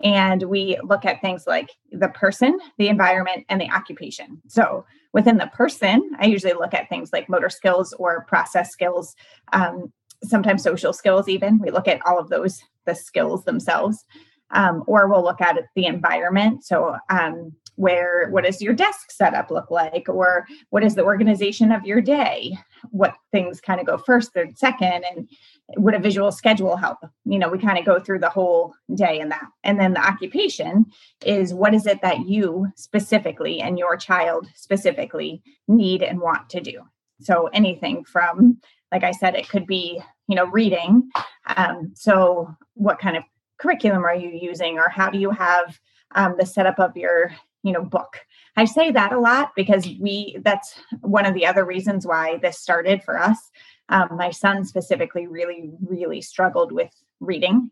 and 0.05 0.43
we 0.43 0.79
look 0.85 1.07
at 1.07 1.21
things 1.23 1.47
like 1.47 1.71
the 1.91 2.09
person, 2.09 2.59
the 2.79 2.89
environment, 2.89 3.47
and 3.49 3.61
the 3.61 3.71
occupation. 3.71 4.41
So 4.47 4.85
within 5.15 5.39
the 5.39 5.47
person, 5.49 6.11
I 6.21 6.27
usually 6.27 6.53
look 6.53 6.75
at 6.75 6.89
things 6.91 7.11
like 7.13 7.29
motor 7.29 7.49
skills 7.49 7.95
or 7.95 8.25
process 8.27 8.71
skills, 8.71 9.17
um, 9.55 9.91
sometimes 10.23 10.63
social 10.63 10.93
skills, 10.93 11.27
even. 11.27 11.59
We 11.59 11.71
look 11.71 11.89
at 11.89 12.05
all 12.07 12.19
of 12.19 12.29
those, 12.29 12.63
the 12.85 12.95
skills 12.95 13.45
themselves. 13.45 14.05
Um, 14.51 14.85
or 14.87 15.09
we'll 15.09 15.25
look 15.25 15.41
at 15.41 15.57
the 15.75 15.87
environment. 15.87 16.65
So, 16.65 16.97
um, 17.09 17.53
where 17.77 18.29
what 18.31 18.45
does 18.45 18.63
your 18.63 18.73
desk 18.73 19.11
setup 19.11 19.51
look 19.51 19.71
like? 19.71 20.09
Or 20.09 20.47
what 20.71 20.85
is 20.85 20.95
the 20.95 21.05
organization 21.05 21.73
of 21.73 21.85
your 21.85 22.01
day? 22.01 22.57
What 22.91 23.15
things 23.33 23.61
kind 23.61 23.81
of 23.81 23.87
go 23.87 23.99
first 23.99 24.33
third 24.33 24.57
second 24.59 25.05
and 25.05 25.29
would 25.77 25.95
a 25.95 25.99
visual 25.99 26.31
schedule 26.31 26.77
help? 26.77 26.99
You 27.25 27.39
know 27.39 27.49
we 27.49 27.59
kind 27.59 27.79
of 27.79 27.85
go 27.85 28.01
through 28.01 28.21
the 28.21 28.31
whole 28.31 28.75
day 28.95 29.21
in 29.21 29.29
that. 29.31 29.47
And 29.65 29.79
then 29.79 29.95
the 29.95 30.07
occupation 30.07 30.87
is 31.25 31.55
what 31.55 31.75
is 31.75 31.87
it 31.87 32.01
that 32.03 32.27
you 32.27 32.69
specifically 32.77 33.61
and 33.61 33.79
your 33.79 33.97
child 33.97 34.49
specifically 34.55 35.43
need 35.69 36.03
and 36.03 36.21
want 36.21 36.49
to 36.51 36.61
do? 36.61 36.83
So 37.21 37.49
anything 37.53 38.05
from 38.05 38.59
like 38.93 39.03
i 39.03 39.11
said 39.11 39.35
it 39.35 39.49
could 39.49 39.67
be 39.67 40.01
you 40.29 40.37
know 40.37 40.47
reading. 40.47 41.11
Um, 41.57 41.93
so 41.95 42.55
what 42.75 42.99
kind 42.99 43.17
of 43.17 43.25
curriculum 43.59 44.05
are 44.05 44.15
you 44.15 44.31
using? 44.31 44.79
Or 44.79 44.89
how 44.89 45.11
do 45.11 45.19
you 45.19 45.31
have 45.31 45.79
um, 46.15 46.35
the 46.39 46.47
setup 46.47 46.79
of 46.79 46.97
your 46.97 47.33
you 47.65 47.73
know 47.73 47.83
book. 47.83 48.21
I 48.57 48.67
say 48.67 48.93
that 48.93 49.13
a 49.13 49.19
lot 49.19 49.53
because 49.57 49.89
we 49.99 50.37
that's 50.43 50.79
one 51.01 51.27
of 51.27 51.35
the 51.35 51.47
other 51.47 51.65
reasons 51.65 52.07
why 52.07 52.37
this 52.37 52.59
started 52.59 53.03
for 53.03 53.19
us. 53.19 53.51
Um, 53.89 54.11
my 54.13 54.31
son 54.31 54.65
specifically 54.65 55.27
really 55.27 55.73
really 55.85 56.21
struggled 56.21 56.71
with 56.71 56.91
reading. 57.19 57.71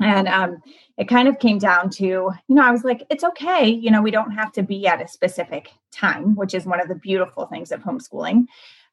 And 0.00 0.26
um, 0.26 0.60
it 0.98 1.08
kind 1.08 1.28
of 1.28 1.38
came 1.38 1.58
down 1.58 1.88
to 1.90 2.04
you 2.04 2.32
know 2.48 2.64
i 2.64 2.72
was 2.72 2.82
like 2.84 3.04
it's 3.10 3.22
okay 3.24 3.68
you 3.68 3.92
know 3.92 4.02
we 4.02 4.10
don't 4.10 4.32
have 4.32 4.50
to 4.52 4.62
be 4.62 4.86
at 4.88 5.00
a 5.00 5.06
specific 5.06 5.70
time 5.92 6.34
which 6.34 6.52
is 6.52 6.66
one 6.66 6.80
of 6.80 6.88
the 6.88 6.96
beautiful 6.96 7.46
things 7.46 7.72
of 7.72 7.80
homeschooling. 7.80 8.46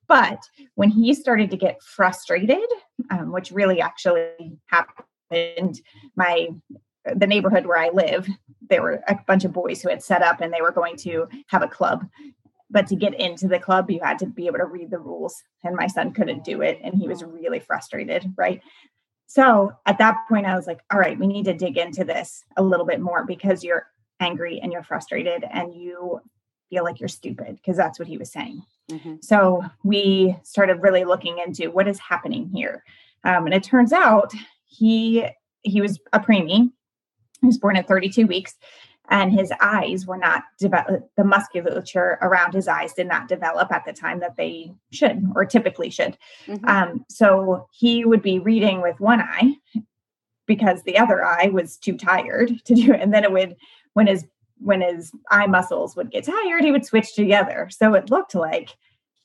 But 0.08 0.40
when 0.76 0.90
he 0.90 1.14
started 1.14 1.50
to 1.52 1.58
get 1.58 1.82
frustrated 1.82 2.68
um, 3.10 3.32
which 3.32 3.52
really 3.52 3.82
actually 3.82 4.60
happened 4.68 5.82
my 6.16 6.50
the 7.16 7.28
neighborhood 7.28 7.66
where 7.66 7.78
I 7.78 7.90
live, 7.90 8.28
there 8.70 8.82
were 8.82 9.02
a 9.08 9.18
bunch 9.28 9.44
of 9.46 9.54
boys 9.54 9.82
who 9.82 9.90
had 9.90 10.04
set 10.04 10.22
up 10.22 10.42
and 10.42 10.54
they 10.54 10.62
were 10.62 10.72
going 10.72 10.96
to 10.98 11.28
have 11.48 11.64
a 11.64 11.68
club. 11.68 12.06
But 12.70 12.88
to 12.88 12.96
get 12.96 13.20
into 13.20 13.48
the 13.48 13.60
club, 13.60 13.92
you 13.92 14.00
had 14.02 14.18
to 14.20 14.26
be 14.26 14.48
able 14.48 14.60
to 14.60 14.66
read 14.66 14.92
the 14.92 15.00
rules. 15.00 15.42
And 15.64 15.76
my 15.76 15.88
son 15.88 16.14
couldn't 16.14 16.46
do 16.46 16.62
it. 16.62 16.80
And 16.84 16.96
he 16.96 17.08
was 17.08 17.24
really 17.24 17.60
frustrated. 17.60 18.34
Right. 18.38 18.62
So 19.28 19.72
at 19.86 19.98
that 19.98 20.26
point, 20.30 20.46
I 20.46 20.56
was 20.56 20.68
like, 20.68 20.80
all 20.92 21.00
right, 21.00 21.20
we 21.20 21.28
need 21.28 21.46
to 21.46 21.54
dig 21.54 21.78
into 21.78 22.04
this 22.04 22.44
a 22.58 22.64
little 22.64 22.86
bit 22.86 23.02
more 23.02 23.26
because 23.26 23.64
you're 23.64 23.88
angry 24.20 24.60
and 24.62 24.72
you're 24.72 24.84
frustrated 24.84 25.44
and 25.52 25.74
you 25.74 26.22
feel 26.70 26.84
like 26.84 27.00
you're 27.00 27.10
stupid 27.10 27.56
because 27.56 27.78
that's 27.78 28.00
what 28.00 28.08
he 28.08 28.18
was 28.18 28.32
saying. 28.32 28.62
Mm-hmm. 28.90 29.16
So 29.22 29.64
we 29.84 30.38
started 30.44 30.82
really 30.82 31.04
looking 31.04 31.40
into 31.40 31.72
what 31.72 31.88
is 31.88 32.00
happening 32.00 32.50
here. 32.54 32.84
Um, 33.24 33.46
and 33.46 33.54
it 33.54 33.64
turns 33.64 33.94
out 33.94 34.34
he 34.66 35.26
he 35.64 35.82
was 35.82 36.00
a 36.14 36.20
preemie 36.20 36.72
he 37.42 37.48
was 37.48 37.58
born 37.58 37.76
at 37.76 37.88
32 37.88 38.28
weeks 38.28 38.56
and 39.10 39.32
his 39.34 39.52
eyes 39.60 40.06
were 40.06 40.18
not 40.18 40.44
developed 40.60 41.10
the 41.18 41.24
musculature 41.24 42.18
around 42.22 42.54
his 42.54 42.68
eyes 42.68 42.94
did 42.94 43.08
not 43.08 43.28
develop 43.28 43.72
at 43.72 43.84
the 43.86 43.92
time 43.94 44.20
that 44.20 44.36
they 44.38 44.72
should 44.92 45.24
or 45.36 45.44
typically 45.46 45.90
should 45.90 46.18
Mhm. 46.48 46.68
um, 46.70 47.06
so 47.10 47.68
he 47.72 48.06
would 48.06 48.22
be 48.22 48.40
reading 48.40 48.82
with 48.82 49.00
one 49.00 49.22
eye 49.22 49.54
because 50.48 50.84
the 50.84 50.98
other 50.98 51.24
eye 51.24 51.48
was 51.48 51.78
too 51.78 51.98
tired 51.98 52.52
to 52.66 52.76
do 52.76 52.94
it 52.94 53.02
and 53.02 53.14
then 53.14 53.24
it 53.24 53.32
would 53.32 53.56
when 53.94 54.08
his 54.08 54.26
when 54.60 54.82
his 54.82 55.12
eye 55.32 55.48
muscles 55.48 55.96
would 55.96 56.12
get 56.12 56.24
tired 56.26 56.64
he 56.64 56.72
would 56.72 56.86
switch 56.86 57.14
to 57.16 57.24
the 57.24 57.34
other 57.36 57.68
so 57.72 57.94
it 57.96 58.10
looked 58.12 58.36
like 58.36 58.70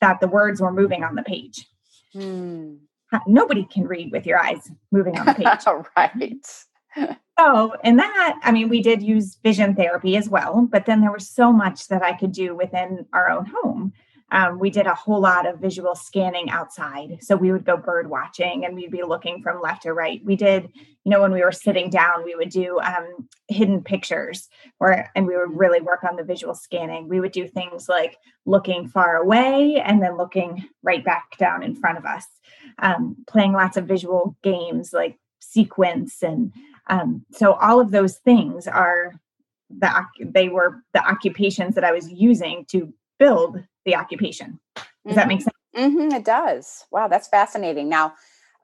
that 0.01 0.19
the 0.21 0.29
words 0.29 0.61
were 0.61 0.73
moving 0.73 1.05
on 1.05 1.15
the 1.15 1.23
page 1.23 1.67
Hmm. 2.13 2.77
nobody 3.27 3.65
can 3.71 3.87
read 3.87 4.11
with 4.11 4.25
your 4.27 4.39
eyes 4.39 4.71
moving 4.91 5.19
on 5.19 5.27
the 5.27 5.35
page 5.35 5.47
right. 5.97 7.17
So, 7.39 7.75
in 7.85 7.97
that, 7.97 8.39
I 8.43 8.51
mean, 8.51 8.71
we 8.71 8.81
did 8.81 9.03
use 9.03 9.37
vision 9.43 9.75
therapy 9.75 10.17
as 10.17 10.29
well, 10.29 10.67
but 10.71 10.87
then 10.87 11.03
there 11.03 11.13
was 11.13 11.29
so 11.29 11.53
much 11.53 11.89
that 11.89 12.03
I 12.03 12.15
could 12.15 12.33
do 12.33 12.55
within 12.55 13.05
our 13.13 13.29
own 13.29 13.47
home. 13.47 13.93
Um, 14.33 14.59
we 14.59 14.71
did 14.71 14.87
a 14.87 14.95
whole 14.95 15.21
lot 15.21 15.47
of 15.47 15.61
visual 15.61 15.95
scanning 15.95 16.49
outside. 16.49 17.19
So, 17.21 17.37
we 17.37 17.53
would 17.53 17.67
go 17.67 17.77
bird 17.77 18.09
watching 18.09 18.65
and 18.65 18.75
we'd 18.75 18.91
be 18.91 19.03
looking 19.03 19.43
from 19.43 19.61
left 19.61 19.83
to 19.83 19.93
right. 19.93 20.25
We 20.25 20.35
did, 20.35 20.71
you 21.05 21.11
know, 21.11 21.21
when 21.21 21.31
we 21.31 21.43
were 21.43 21.53
sitting 21.53 21.91
down, 21.91 22.25
we 22.25 22.35
would 22.35 22.49
do 22.49 22.81
um, 22.81 23.29
hidden 23.49 23.83
pictures 23.83 24.49
or, 24.81 25.07
and 25.15 25.27
we 25.27 25.37
would 25.37 25.55
really 25.55 25.83
work 25.83 26.05
on 26.05 26.17
the 26.17 26.25
visual 26.25 26.55
scanning. 26.55 27.07
We 27.07 27.21
would 27.21 27.33
do 27.33 27.47
things 27.47 27.87
like 27.87 28.17
looking 28.47 28.89
far 28.89 29.17
away 29.17 29.77
and 29.85 30.03
then 30.03 30.17
looking 30.17 30.65
right 30.83 31.05
back 31.05 31.37
down 31.37 31.63
in 31.63 31.77
front 31.77 31.99
of 31.99 32.07
us, 32.07 32.25
um, 32.79 33.17
playing 33.29 33.53
lots 33.53 33.77
of 33.77 33.85
visual 33.85 34.39
games 34.43 34.95
like 34.95 35.19
sequence 35.41 36.23
and 36.23 36.53
um, 36.89 37.25
so 37.33 37.55
all 37.55 37.81
of 37.81 37.91
those 37.91 38.17
things 38.19 38.67
are 38.67 39.15
the 39.71 39.91
they 40.21 40.49
were 40.49 40.83
the 40.93 41.05
occupations 41.07 41.75
that 41.75 41.85
I 41.85 41.93
was 41.93 42.11
using 42.11 42.65
to 42.67 42.93
build 43.19 43.63
the 43.85 43.97
occupation. 43.97 44.61
Does 45.07 45.17
that 45.17 45.29
make 45.29 45.43
sense? 45.43 45.57
Mm-hmm, 45.77 46.13
it 46.13 46.25
does. 46.25 46.85
Wow, 46.91 47.09
that's 47.09 47.29
fascinating. 47.29 47.89
Now, 47.89 48.15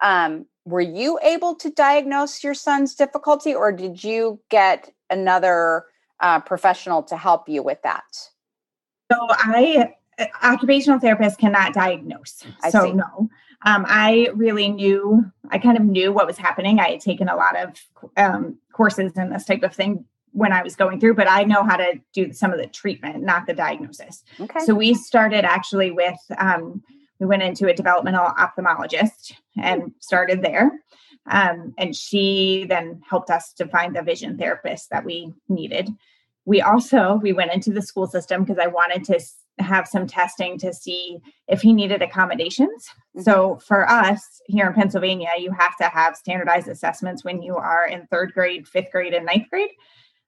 um, 0.01 0.47
were 0.65 0.81
you 0.81 1.19
able 1.23 1.55
to 1.57 1.71
diagnose 1.71 2.43
your 2.43 2.55
son's 2.55 2.95
difficulty, 2.95 3.55
or 3.55 3.73
did 3.73 4.03
you 4.03 4.41
get 4.49 4.93
another 5.11 5.85
uh, 6.21 6.41
professional 6.41 7.03
to 7.05 7.17
help 7.17 7.49
you 7.49 7.63
with 7.63 7.83
that? 7.83 8.05
So 9.13 9.19
I 9.31 9.93
uh, 10.19 10.27
occupational 10.43 10.99
therapists 10.99 11.39
cannot 11.39 11.75
diagnose. 11.75 12.45
I 12.63 12.71
so 12.71 12.85
see. 12.85 12.93
no. 12.93 13.29
Um, 13.65 13.85
I 13.87 14.29
really 14.35 14.69
knew, 14.69 15.25
I 15.51 15.59
kind 15.59 15.77
of 15.77 15.85
knew 15.85 16.13
what 16.13 16.27
was 16.27 16.37
happening. 16.37 16.81
I 16.81 16.91
had 16.93 17.01
taken 17.01 17.29
a 17.29 17.37
lot 17.37 17.57
of 17.57 17.71
um, 18.17 18.59
courses 18.73 19.13
in 19.17 19.31
this 19.31 19.45
type 19.45 19.63
of 19.63 19.75
thing 19.75 20.05
when 20.33 20.53
I 20.53 20.63
was 20.63 20.75
going 20.75 20.99
through, 20.99 21.15
but 21.15 21.29
I 21.29 21.45
know 21.45 21.63
how 21.63 21.77
to 21.77 22.01
do 22.13 22.33
some 22.33 22.53
of 22.53 22.59
the 22.59 22.67
treatment, 22.67 23.23
not 23.23 23.47
the 23.47 23.55
diagnosis. 23.55 24.25
Okay. 24.41 24.61
So 24.61 24.75
we 24.75 24.95
started 24.95 25.45
actually 25.45 25.91
with, 25.91 26.19
um, 26.39 26.83
we 27.21 27.27
went 27.27 27.43
into 27.43 27.69
a 27.69 27.75
developmental 27.75 28.31
ophthalmologist 28.39 29.35
and 29.57 29.93
started 30.01 30.43
there. 30.43 30.73
Um, 31.31 31.75
and 31.79 31.95
she 31.95 32.67
then 32.69 33.01
helped 33.09 33.31
us 33.31 33.53
to 33.55 33.69
find 33.69 33.95
the 33.95 34.03
vision 34.03 34.37
therapist 34.37 34.91
that 34.91 35.05
we 35.05 35.33
needed. 35.49 35.89
We 36.45 36.61
also, 36.63 37.21
we 37.23 37.33
went 37.33 37.53
into 37.53 37.71
the 37.73 37.83
school 37.83 38.09
system 38.09 38.43
because 38.43 38.59
I 38.59 38.67
wanted 38.67 39.05
to 39.05 39.21
have 39.59 39.87
some 39.87 40.07
testing 40.07 40.59
to 40.59 40.73
see 40.73 41.19
if 41.49 41.61
he 41.61 41.73
needed 41.73 42.03
accommodations. 42.03 42.89
So 43.21 43.59
for 43.67 43.89
us 43.89 44.41
here 44.47 44.67
in 44.67 44.75
Pennsylvania, 44.75 45.29
you 45.39 45.51
have 45.53 45.77
to 45.77 45.85
have 45.85 46.17
standardized 46.17 46.69
assessments 46.69 47.25
when 47.25 47.43
you 47.43 47.57
are 47.57 47.87
in 47.87 48.07
third 48.07 48.33
grade, 48.33 48.67
fifth 48.67 48.91
grade, 48.91 49.15
and 49.15 49.27
ninth 49.27 49.49
grade. 49.51 49.71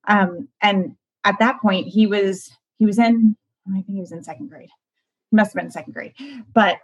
Um, 0.07 0.49
and 0.61 0.97
at 1.25 1.39
that 1.39 1.61
point, 1.61 1.89
he 1.89 2.07
was 2.07 2.51
he 2.79 2.87
was 2.87 2.99
in 2.99 3.37
I 3.69 3.73
think 3.73 3.87
he 3.87 4.01
was 4.01 4.13
in 4.13 4.23
second 4.23 4.49
grade. 4.49 4.69
He 5.31 5.37
must 5.37 5.51
have 5.51 5.55
been 5.55 5.67
in 5.67 5.73
second 5.73 5.95
grade. 5.95 6.13
But 6.53 6.79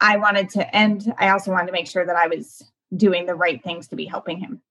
I 0.00 0.16
wanted 0.16 0.48
to 0.50 0.74
end. 0.74 1.12
I 1.18 1.28
also 1.28 1.50
wanted 1.50 1.66
to 1.66 1.72
make 1.72 1.86
sure 1.86 2.06
that 2.06 2.16
I 2.16 2.26
was 2.26 2.62
doing 2.96 3.26
the 3.26 3.34
right 3.34 3.62
things 3.62 3.88
to 3.88 3.96
be 3.96 4.06
helping 4.06 4.38
him. 4.38 4.60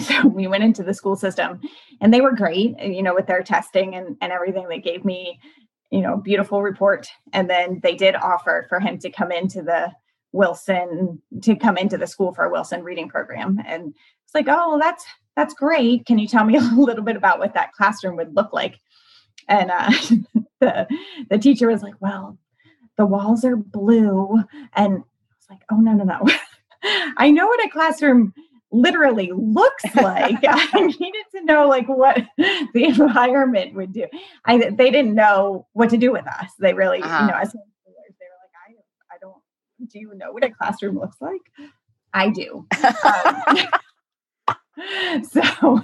So 0.00 0.28
we 0.28 0.46
went 0.46 0.62
into 0.62 0.84
the 0.84 0.94
school 0.94 1.16
system, 1.16 1.60
and 2.00 2.14
they 2.14 2.20
were 2.20 2.32
great. 2.32 2.78
You 2.80 3.02
know, 3.02 3.14
with 3.14 3.26
their 3.26 3.42
testing 3.42 3.94
and 3.96 4.16
and 4.20 4.32
everything. 4.32 4.68
They 4.68 4.78
gave 4.78 5.04
me 5.04 5.40
you 5.90 6.00
know 6.00 6.16
beautiful 6.16 6.62
report, 6.62 7.08
and 7.32 7.48
then 7.48 7.80
they 7.82 7.94
did 7.94 8.14
offer 8.16 8.66
for 8.68 8.80
him 8.80 8.98
to 8.98 9.10
come 9.10 9.32
into 9.32 9.62
the 9.62 9.92
Wilson 10.32 11.20
to 11.42 11.56
come 11.56 11.78
into 11.78 11.96
the 11.96 12.06
school 12.06 12.32
for 12.32 12.44
a 12.44 12.50
Wilson 12.50 12.82
reading 12.82 13.08
program. 13.08 13.58
And 13.66 13.94
it's 14.24 14.34
like, 14.34 14.46
oh, 14.48 14.78
that's 14.80 15.04
that's 15.36 15.54
great. 15.54 16.04
Can 16.06 16.18
you 16.18 16.28
tell 16.28 16.44
me 16.44 16.56
a 16.58 16.60
little 16.60 17.04
bit 17.04 17.16
about 17.16 17.38
what 17.38 17.54
that 17.54 17.72
classroom 17.72 18.16
would 18.16 18.34
look 18.34 18.52
like? 18.52 18.78
And 19.48 19.70
uh, 19.70 19.90
the 20.60 20.86
the 21.30 21.38
teacher 21.38 21.68
was 21.68 21.82
like, 21.82 21.94
well, 22.00 22.38
the 22.96 23.06
walls 23.06 23.44
are 23.44 23.56
blue, 23.56 24.36
and 24.74 24.92
I 24.92 24.96
was 24.96 25.46
like, 25.48 25.62
oh 25.70 25.76
no 25.76 25.92
no 25.92 26.04
no, 26.04 26.26
I 27.16 27.30
know 27.30 27.46
what 27.46 27.64
a 27.64 27.70
classroom 27.70 28.34
literally 28.70 29.30
looks 29.34 29.84
like. 29.96 30.36
I 30.46 30.80
needed 31.00 31.24
to 31.36 31.44
know 31.44 31.68
like 31.68 31.88
what 31.88 32.22
the 32.38 32.84
environment 32.84 33.74
would 33.74 33.92
do. 33.92 34.06
I 34.44 34.58
they 34.70 34.90
didn't 34.90 35.14
know 35.14 35.66
what 35.72 35.90
to 35.90 35.96
do 35.96 36.12
with 36.12 36.26
us. 36.26 36.50
They 36.58 36.74
really, 36.74 37.02
Uh-huh. 37.02 37.24
you 37.24 37.30
know, 37.32 37.38
as 37.38 37.48
homeschoolers, 37.48 38.14
they 38.18 38.26
were 38.26 38.40
like, 38.42 38.52
I 39.10 39.14
I 39.14 39.18
don't. 39.20 39.42
Do 39.90 39.98
you 39.98 40.12
know 40.16 40.32
what 40.32 40.44
a 40.44 40.50
classroom 40.50 40.98
looks 40.98 41.16
like? 41.20 41.40
I 42.14 42.30
do. 42.30 42.66
Um, 42.84 43.42
so 45.30 45.82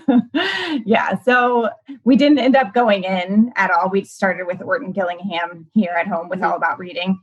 yeah, 0.84 1.18
so 1.22 1.68
we 2.04 2.16
didn't 2.16 2.38
end 2.38 2.56
up 2.56 2.72
going 2.74 3.04
in 3.04 3.52
at 3.56 3.70
all. 3.70 3.90
We 3.90 4.04
started 4.04 4.46
with 4.46 4.62
Orton 4.62 4.92
Gillingham 4.92 5.66
here 5.74 5.92
at 5.98 6.06
home 6.06 6.28
with 6.28 6.40
Mhm. 6.40 6.50
all 6.50 6.56
about 6.56 6.78
reading 6.78 7.18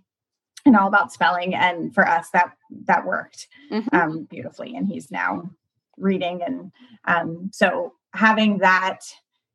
and 0.65 0.75
all 0.75 0.87
about 0.87 1.11
spelling, 1.11 1.55
and 1.55 1.93
for 1.93 2.07
us 2.07 2.29
that 2.31 2.53
that 2.85 3.05
worked 3.05 3.47
Mhm. 3.71 3.93
um, 3.93 4.23
beautifully. 4.25 4.75
And 4.75 4.87
he's 4.87 5.11
now 5.11 5.49
reading, 5.97 6.41
and 6.43 6.71
um, 7.05 7.49
so 7.53 7.93
having 8.13 8.57
that 8.59 8.99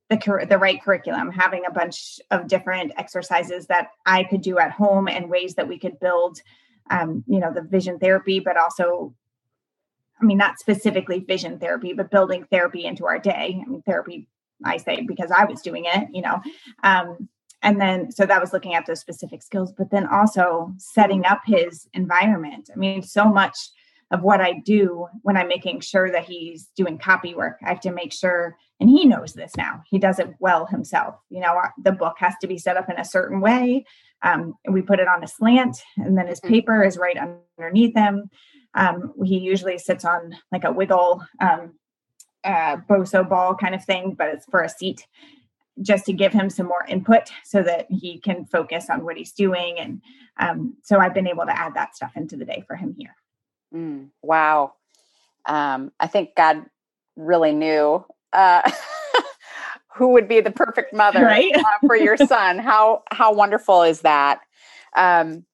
the 0.08 0.16
cur- 0.16 0.44
the 0.46 0.58
right 0.58 0.80
curriculum, 0.82 1.30
having 1.32 1.64
a 1.66 1.72
bunch 1.72 2.20
of 2.30 2.46
different 2.46 2.92
exercises 2.96 3.66
that 3.66 3.88
I 4.06 4.22
could 4.24 4.40
do 4.40 4.58
at 4.58 4.70
home 4.70 5.08
and 5.08 5.28
ways 5.28 5.56
that 5.56 5.66
we 5.66 5.78
could 5.78 5.98
build, 5.98 6.40
um, 6.90 7.24
you 7.26 7.40
know, 7.40 7.52
the 7.52 7.62
vision 7.62 7.98
therapy, 7.98 8.38
but 8.38 8.56
also 8.56 9.14
I 10.20 10.24
mean, 10.24 10.38
not 10.38 10.58
specifically 10.58 11.18
vision 11.20 11.58
therapy, 11.58 11.92
but 11.92 12.10
building 12.10 12.46
therapy 12.50 12.86
into 12.86 13.04
our 13.04 13.18
day. 13.18 13.60
I 13.62 13.68
mean, 13.68 13.82
therapy, 13.82 14.26
I 14.64 14.78
say 14.78 15.02
because 15.02 15.30
I 15.30 15.44
was 15.44 15.60
doing 15.60 15.84
it, 15.84 16.08
you 16.10 16.22
know. 16.22 16.40
Um, 16.82 17.28
and 17.66 17.80
then, 17.80 18.12
so 18.12 18.24
that 18.24 18.40
was 18.40 18.52
looking 18.52 18.74
at 18.74 18.86
those 18.86 19.00
specific 19.00 19.42
skills, 19.42 19.72
but 19.76 19.90
then 19.90 20.06
also 20.06 20.72
setting 20.78 21.26
up 21.26 21.40
his 21.44 21.88
environment. 21.94 22.70
I 22.72 22.78
mean, 22.78 23.02
so 23.02 23.24
much 23.24 23.58
of 24.12 24.22
what 24.22 24.40
I 24.40 24.62
do 24.64 25.08
when 25.22 25.36
I'm 25.36 25.48
making 25.48 25.80
sure 25.80 26.12
that 26.12 26.24
he's 26.24 26.68
doing 26.76 26.96
copy 26.96 27.34
work, 27.34 27.58
I 27.64 27.70
have 27.70 27.80
to 27.80 27.90
make 27.90 28.12
sure, 28.12 28.56
and 28.78 28.88
he 28.88 29.04
knows 29.04 29.32
this 29.32 29.56
now, 29.56 29.82
he 29.90 29.98
does 29.98 30.20
it 30.20 30.32
well 30.38 30.66
himself. 30.66 31.16
You 31.28 31.40
know, 31.40 31.60
the 31.82 31.90
book 31.90 32.14
has 32.18 32.34
to 32.40 32.46
be 32.46 32.56
set 32.56 32.76
up 32.76 32.88
in 32.88 33.00
a 33.00 33.04
certain 33.04 33.40
way. 33.40 33.84
Um, 34.22 34.54
we 34.70 34.80
put 34.80 35.00
it 35.00 35.08
on 35.08 35.24
a 35.24 35.26
slant, 35.26 35.82
and 35.96 36.16
then 36.16 36.28
his 36.28 36.40
Mhm. 36.40 36.48
paper 36.48 36.84
is 36.84 36.96
right 36.96 37.18
underneath 37.58 37.96
him. 37.96 38.30
Um, 38.74 39.12
he 39.24 39.38
usually 39.38 39.78
sits 39.78 40.04
on 40.04 40.36
like 40.52 40.62
a 40.62 40.70
wiggle 40.70 41.24
um, 41.40 41.74
uh, 42.44 42.76
Bosu 42.88 43.28
ball 43.28 43.56
kind 43.56 43.74
of 43.74 43.84
thing, 43.84 44.14
but 44.16 44.28
it's 44.28 44.46
for 44.46 44.62
a 44.62 44.68
seat 44.68 45.04
just 45.82 46.06
to 46.06 46.12
give 46.12 46.32
him 46.32 46.48
some 46.48 46.66
more 46.66 46.84
input 46.88 47.30
so 47.44 47.62
that 47.62 47.86
he 47.90 48.18
can 48.18 48.44
focus 48.46 48.88
on 48.90 49.04
what 49.04 49.16
he's 49.16 49.32
doing. 49.32 49.78
And 49.78 50.00
um, 50.38 50.76
so 50.82 50.98
I've 50.98 51.14
been 51.14 51.28
able 51.28 51.44
to 51.44 51.58
add 51.58 51.74
that 51.74 51.94
stuff 51.94 52.12
into 52.16 52.36
the 52.36 52.44
day 52.44 52.64
for 52.66 52.76
him 52.76 52.94
here. 52.98 53.14
Mm, 53.74 54.08
wow. 54.22 54.74
Um, 55.46 55.92
I 56.00 56.06
think 56.06 56.30
God 56.36 56.64
really 57.16 57.52
knew 57.52 58.04
uh, 58.32 58.70
who 59.94 60.08
would 60.08 60.28
be 60.28 60.40
the 60.40 60.50
perfect 60.50 60.92
mother 60.92 61.20
Right? 61.24 61.54
uh, 61.54 61.86
for 61.86 61.96
your 61.96 62.16
son. 62.16 62.58
How 62.66 63.02
how 63.10 63.32
wonderful 63.32 63.82
is 63.82 64.00
that? 64.02 64.40
Um, 64.96 65.44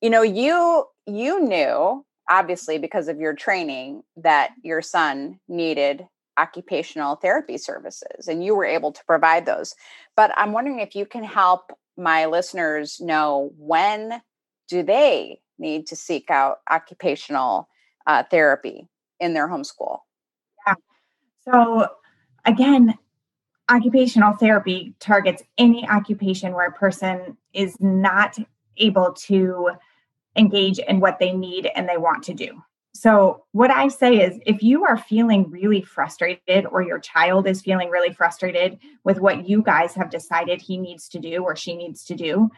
you 0.00 0.10
know, 0.10 0.22
you 0.22 0.86
you 1.06 1.40
knew 1.40 2.04
obviously 2.30 2.78
because 2.78 3.08
of 3.08 3.18
your 3.18 3.34
training 3.34 4.02
that 4.16 4.52
your 4.62 4.80
son 4.80 5.38
needed 5.48 6.06
occupational 6.38 7.16
therapy 7.16 7.58
services, 7.58 8.28
and 8.28 8.44
you 8.44 8.54
were 8.54 8.64
able 8.64 8.92
to 8.92 9.04
provide 9.04 9.46
those. 9.46 9.74
But 10.16 10.32
I'm 10.36 10.52
wondering 10.52 10.80
if 10.80 10.94
you 10.94 11.06
can 11.06 11.24
help 11.24 11.72
my 11.96 12.26
listeners 12.26 13.00
know 13.00 13.52
when 13.56 14.20
do 14.68 14.82
they 14.82 15.40
need 15.58 15.86
to 15.86 15.96
seek 15.96 16.30
out 16.30 16.58
occupational 16.70 17.68
uh, 18.06 18.24
therapy 18.30 18.88
in 19.20 19.34
their 19.34 19.48
homeschool? 19.48 19.98
So 21.44 21.86
again, 22.44 22.98
occupational 23.70 24.32
therapy 24.32 24.94
targets 24.98 25.42
any 25.58 25.88
occupation 25.88 26.52
where 26.52 26.68
a 26.68 26.72
person 26.72 27.36
is 27.52 27.76
not 27.80 28.38
able 28.76 29.12
to 29.12 29.70
engage 30.36 30.78
in 30.78 31.00
what 31.00 31.18
they 31.18 31.32
need 31.32 31.70
and 31.76 31.88
they 31.88 31.96
want 31.96 32.22
to 32.24 32.34
do. 32.34 32.62
So, 32.96 33.44
what 33.50 33.72
I 33.72 33.88
say 33.88 34.20
is 34.20 34.38
if 34.46 34.62
you 34.62 34.84
are 34.84 34.96
feeling 34.96 35.50
really 35.50 35.82
frustrated 35.82 36.66
or 36.66 36.80
your 36.80 37.00
child 37.00 37.48
is 37.48 37.60
feeling 37.60 37.90
really 37.90 38.12
frustrated 38.14 38.78
with 39.02 39.18
what 39.18 39.48
you 39.48 39.62
guys 39.62 39.94
have 39.94 40.10
decided 40.10 40.62
he 40.62 40.78
needs 40.78 41.08
to 41.08 41.18
do 41.18 41.42
or 41.42 41.56
she 41.56 41.74
needs 41.74 42.04
to 42.04 42.14
do, 42.14 42.50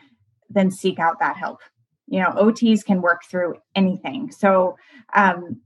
then 0.50 0.70
seek 0.70 0.98
out 0.98 1.18
that 1.20 1.36
help. 1.36 1.60
You 2.06 2.20
know, 2.20 2.30
OTs 2.32 2.84
can 2.84 3.00
work 3.00 3.22
through 3.24 3.54
anything. 3.74 4.30
So, 4.30 4.76
um, 5.14 5.62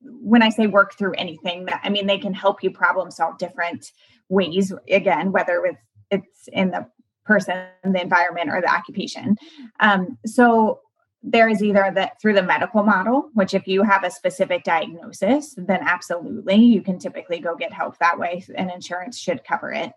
when 0.00 0.42
I 0.42 0.48
say 0.48 0.66
work 0.66 0.96
through 0.96 1.12
anything, 1.18 1.68
I 1.82 1.90
mean 1.90 2.06
they 2.06 2.18
can 2.18 2.32
help 2.32 2.62
you 2.62 2.70
problem 2.70 3.10
solve 3.10 3.36
different 3.36 3.92
ways. 4.30 4.72
Again, 4.90 5.32
whether 5.32 5.62
it's 5.66 5.82
it's 6.10 6.48
in 6.52 6.70
the 6.70 6.86
person, 7.26 7.66
the 7.82 8.00
environment, 8.00 8.48
or 8.50 8.60
the 8.60 8.72
occupation. 8.72 9.36
Um, 9.80 10.16
so 10.24 10.80
there 11.28 11.48
is 11.48 11.62
either 11.62 11.90
that 11.92 12.20
through 12.20 12.34
the 12.34 12.42
medical 12.42 12.84
model, 12.84 13.30
which 13.34 13.52
if 13.52 13.66
you 13.66 13.82
have 13.82 14.04
a 14.04 14.10
specific 14.10 14.62
diagnosis, 14.62 15.54
then 15.58 15.80
absolutely 15.82 16.54
you 16.54 16.80
can 16.80 17.00
typically 17.00 17.40
go 17.40 17.56
get 17.56 17.72
help 17.72 17.98
that 17.98 18.16
way, 18.16 18.44
and 18.54 18.70
insurance 18.70 19.18
should 19.18 19.42
cover 19.42 19.72
it. 19.72 19.92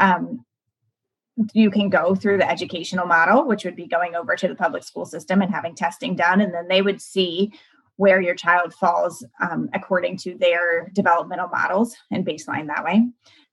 Um, 0.00 0.44
you 1.52 1.70
can 1.70 1.88
go 1.88 2.14
through 2.16 2.38
the 2.38 2.50
educational 2.50 3.06
model, 3.06 3.46
which 3.46 3.64
would 3.64 3.76
be 3.76 3.86
going 3.86 4.16
over 4.16 4.34
to 4.34 4.48
the 4.48 4.54
public 4.56 4.82
school 4.82 5.06
system 5.06 5.42
and 5.42 5.50
having 5.52 5.76
testing 5.76 6.16
done, 6.16 6.40
and 6.40 6.52
then 6.52 6.66
they 6.66 6.82
would 6.82 7.00
see 7.00 7.52
where 7.96 8.20
your 8.20 8.34
child 8.34 8.74
falls 8.74 9.24
um, 9.40 9.68
according 9.74 10.16
to 10.16 10.36
their 10.38 10.90
developmental 10.92 11.48
models 11.48 11.94
and 12.10 12.26
baseline 12.26 12.66
that 12.66 12.84
way. 12.84 13.06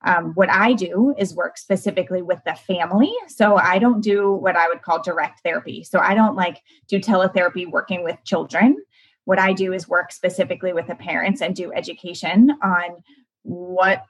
Um, 0.03 0.31
what 0.33 0.49
I 0.49 0.73
do 0.73 1.13
is 1.17 1.35
work 1.35 1.57
specifically 1.57 2.21
with 2.21 2.39
the 2.45 2.55
family. 2.55 3.13
So 3.27 3.57
I 3.57 3.77
don't 3.77 4.01
do 4.01 4.33
what 4.33 4.55
I 4.55 4.67
would 4.67 4.81
call 4.81 5.01
direct 5.01 5.41
therapy. 5.43 5.83
So 5.83 5.99
I 5.99 6.13
don't 6.13 6.35
like 6.35 6.61
do 6.87 6.99
teletherapy 6.99 7.69
working 7.69 8.03
with 8.03 8.17
children. 8.23 8.77
What 9.25 9.39
I 9.39 9.53
do 9.53 9.73
is 9.73 9.87
work 9.87 10.11
specifically 10.11 10.73
with 10.73 10.87
the 10.87 10.95
parents 10.95 11.41
and 11.41 11.55
do 11.55 11.71
education 11.71 12.51
on 12.63 13.03
what 13.43 14.03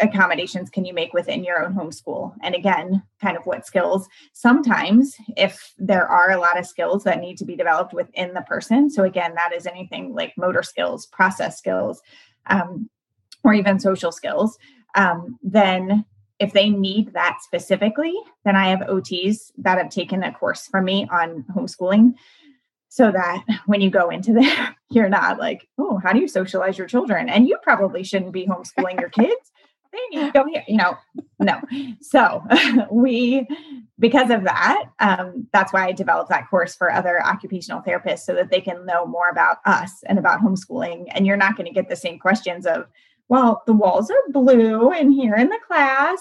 accommodations 0.00 0.70
can 0.70 0.84
you 0.84 0.94
make 0.94 1.12
within 1.12 1.44
your 1.44 1.64
own 1.64 1.74
homeschool 1.74 2.32
and 2.42 2.54
again 2.54 3.02
kind 3.20 3.36
of 3.36 3.44
what 3.44 3.66
skills 3.66 4.08
sometimes 4.32 5.16
if 5.36 5.72
there 5.78 6.06
are 6.06 6.30
a 6.30 6.38
lot 6.38 6.58
of 6.58 6.66
skills 6.66 7.04
that 7.04 7.20
need 7.20 7.36
to 7.36 7.44
be 7.44 7.56
developed 7.56 7.92
within 7.92 8.34
the 8.34 8.40
person 8.42 8.88
so 8.88 9.04
again 9.04 9.34
that 9.34 9.52
is 9.52 9.66
anything 9.66 10.14
like 10.14 10.32
motor 10.36 10.62
skills 10.62 11.06
process 11.06 11.58
skills 11.58 12.02
um, 12.46 12.88
or 13.42 13.52
even 13.52 13.78
social 13.78 14.12
skills 14.12 14.58
um, 14.94 15.38
then 15.42 16.04
if 16.40 16.52
they 16.52 16.68
need 16.68 17.12
that 17.12 17.38
specifically 17.42 18.14
then 18.44 18.56
i 18.56 18.68
have 18.68 18.80
ots 18.80 19.52
that 19.56 19.78
have 19.78 19.88
taken 19.88 20.22
a 20.22 20.32
course 20.32 20.66
from 20.66 20.84
me 20.84 21.06
on 21.10 21.44
homeschooling 21.54 22.14
so 22.94 23.10
that 23.10 23.44
when 23.66 23.80
you 23.80 23.90
go 23.90 24.08
into 24.08 24.32
there, 24.32 24.76
you're 24.90 25.08
not 25.08 25.36
like, 25.36 25.66
oh, 25.78 26.00
how 26.04 26.12
do 26.12 26.20
you 26.20 26.28
socialize 26.28 26.78
your 26.78 26.86
children? 26.86 27.28
And 27.28 27.48
you 27.48 27.58
probably 27.60 28.04
shouldn't 28.04 28.30
be 28.30 28.46
homeschooling 28.46 29.00
your 29.00 29.08
kids. 29.08 29.50
They 29.92 30.16
need 30.16 30.26
to 30.26 30.30
go 30.30 30.46
here, 30.46 30.62
you 30.68 30.76
know. 30.76 30.96
No. 31.40 31.60
So 32.00 32.44
we, 32.92 33.48
because 33.98 34.30
of 34.30 34.44
that, 34.44 34.84
um, 35.00 35.48
that's 35.52 35.72
why 35.72 35.86
I 35.86 35.92
developed 35.92 36.30
that 36.30 36.48
course 36.48 36.76
for 36.76 36.88
other 36.92 37.20
occupational 37.24 37.82
therapists 37.82 38.20
so 38.20 38.34
that 38.36 38.50
they 38.50 38.60
can 38.60 38.86
know 38.86 39.04
more 39.06 39.28
about 39.28 39.56
us 39.66 40.04
and 40.06 40.16
about 40.16 40.40
homeschooling. 40.40 41.06
And 41.10 41.26
you're 41.26 41.36
not 41.36 41.56
going 41.56 41.66
to 41.66 41.74
get 41.74 41.88
the 41.88 41.96
same 41.96 42.20
questions 42.20 42.64
of, 42.64 42.86
well, 43.34 43.62
the 43.66 43.72
walls 43.72 44.10
are 44.10 44.32
blue 44.32 44.92
in 44.92 45.10
here 45.10 45.34
in 45.34 45.48
the 45.48 45.58
class 45.66 46.20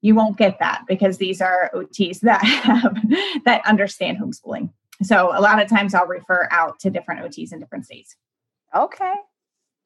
you 0.00 0.14
won't 0.14 0.36
get 0.36 0.58
that 0.60 0.84
because 0.86 1.18
these 1.18 1.40
are 1.40 1.70
OTs 1.74 2.20
that 2.20 2.44
have 2.44 2.96
that 3.44 3.66
understand 3.66 4.18
homeschooling. 4.18 4.70
So 5.02 5.30
a 5.36 5.40
lot 5.40 5.62
of 5.62 5.68
times 5.68 5.94
I'll 5.94 6.06
refer 6.06 6.48
out 6.50 6.78
to 6.80 6.90
different 6.90 7.22
OTs 7.22 7.52
in 7.52 7.60
different 7.60 7.84
states. 7.84 8.16
Okay. 8.74 9.14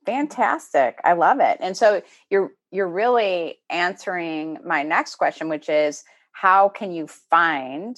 Fantastic. 0.07 0.99
I 1.05 1.13
love 1.13 1.41
it. 1.41 1.59
And 1.61 1.77
so 1.77 2.03
you're 2.31 2.53
you're 2.71 2.89
really 2.89 3.59
answering 3.71 4.59
my 4.65 4.83
next 4.83 5.17
question 5.17 5.49
which 5.49 5.69
is 5.69 6.03
how 6.33 6.69
can 6.69 6.91
you 6.91 7.07
find 7.07 7.97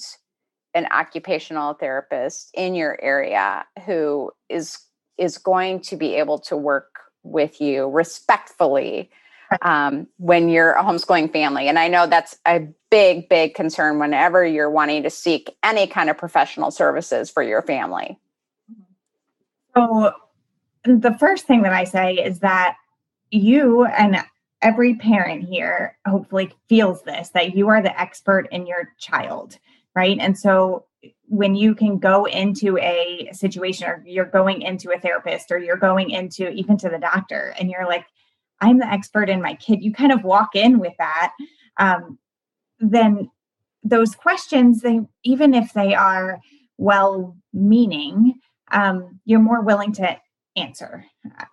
an 0.73 0.85
occupational 0.91 1.73
therapist 1.73 2.51
in 2.53 2.75
your 2.75 2.99
area 3.01 3.65
who 3.85 4.31
is 4.49 4.77
is 5.17 5.37
going 5.37 5.79
to 5.79 5.95
be 5.95 6.15
able 6.15 6.37
to 6.37 6.57
work 6.57 6.94
with 7.25 7.59
you 7.59 7.89
respectfully 7.89 9.09
um, 9.61 10.07
when 10.17 10.49
you're 10.49 10.73
a 10.73 10.83
homeschooling 10.83 11.31
family. 11.31 11.67
And 11.67 11.77
I 11.77 11.87
know 11.87 12.07
that's 12.07 12.37
a 12.45 12.67
big, 12.89 13.29
big 13.29 13.53
concern 13.53 13.99
whenever 13.99 14.45
you're 14.45 14.69
wanting 14.69 15.03
to 15.03 15.09
seek 15.09 15.55
any 15.63 15.87
kind 15.87 16.09
of 16.09 16.17
professional 16.17 16.71
services 16.71 17.29
for 17.29 17.43
your 17.43 17.61
family. 17.61 18.19
So, 19.75 20.13
the 20.85 21.15
first 21.19 21.47
thing 21.47 21.63
that 21.63 21.73
I 21.73 21.83
say 21.83 22.13
is 22.13 22.39
that 22.39 22.77
you 23.31 23.85
and 23.85 24.23
every 24.61 24.95
parent 24.95 25.43
here 25.43 25.97
hopefully 26.05 26.53
feels 26.69 27.03
this 27.03 27.29
that 27.29 27.55
you 27.55 27.67
are 27.67 27.81
the 27.81 27.99
expert 27.99 28.47
in 28.51 28.65
your 28.65 28.89
child, 28.99 29.57
right? 29.95 30.17
And 30.19 30.37
so, 30.37 30.85
when 31.27 31.55
you 31.55 31.75
can 31.75 31.97
go 31.97 32.25
into 32.25 32.77
a 32.77 33.29
situation 33.31 33.87
or 33.87 34.03
you're 34.05 34.25
going 34.25 34.61
into 34.61 34.91
a 34.91 34.99
therapist 34.99 35.51
or 35.51 35.57
you're 35.57 35.77
going 35.77 36.11
into 36.11 36.49
even 36.49 36.77
to 36.77 36.89
the 36.89 36.99
doctor 36.99 37.53
and 37.59 37.69
you're 37.69 37.85
like, 37.85 38.05
I'm 38.61 38.79
the 38.79 38.87
expert 38.87 39.29
in 39.29 39.41
my 39.41 39.55
kid, 39.55 39.83
you 39.83 39.91
kind 39.91 40.11
of 40.11 40.23
walk 40.23 40.55
in 40.55 40.79
with 40.79 40.93
that, 40.97 41.33
um, 41.77 42.17
then 42.79 43.29
those 43.83 44.15
questions, 44.15 44.81
they 44.81 45.01
even 45.23 45.53
if 45.53 45.73
they 45.73 45.93
are 45.93 46.39
well 46.77 47.35
meaning, 47.53 48.35
um, 48.71 49.19
you're 49.25 49.39
more 49.39 49.61
willing 49.61 49.93
to 49.93 50.17
answer. 50.55 51.05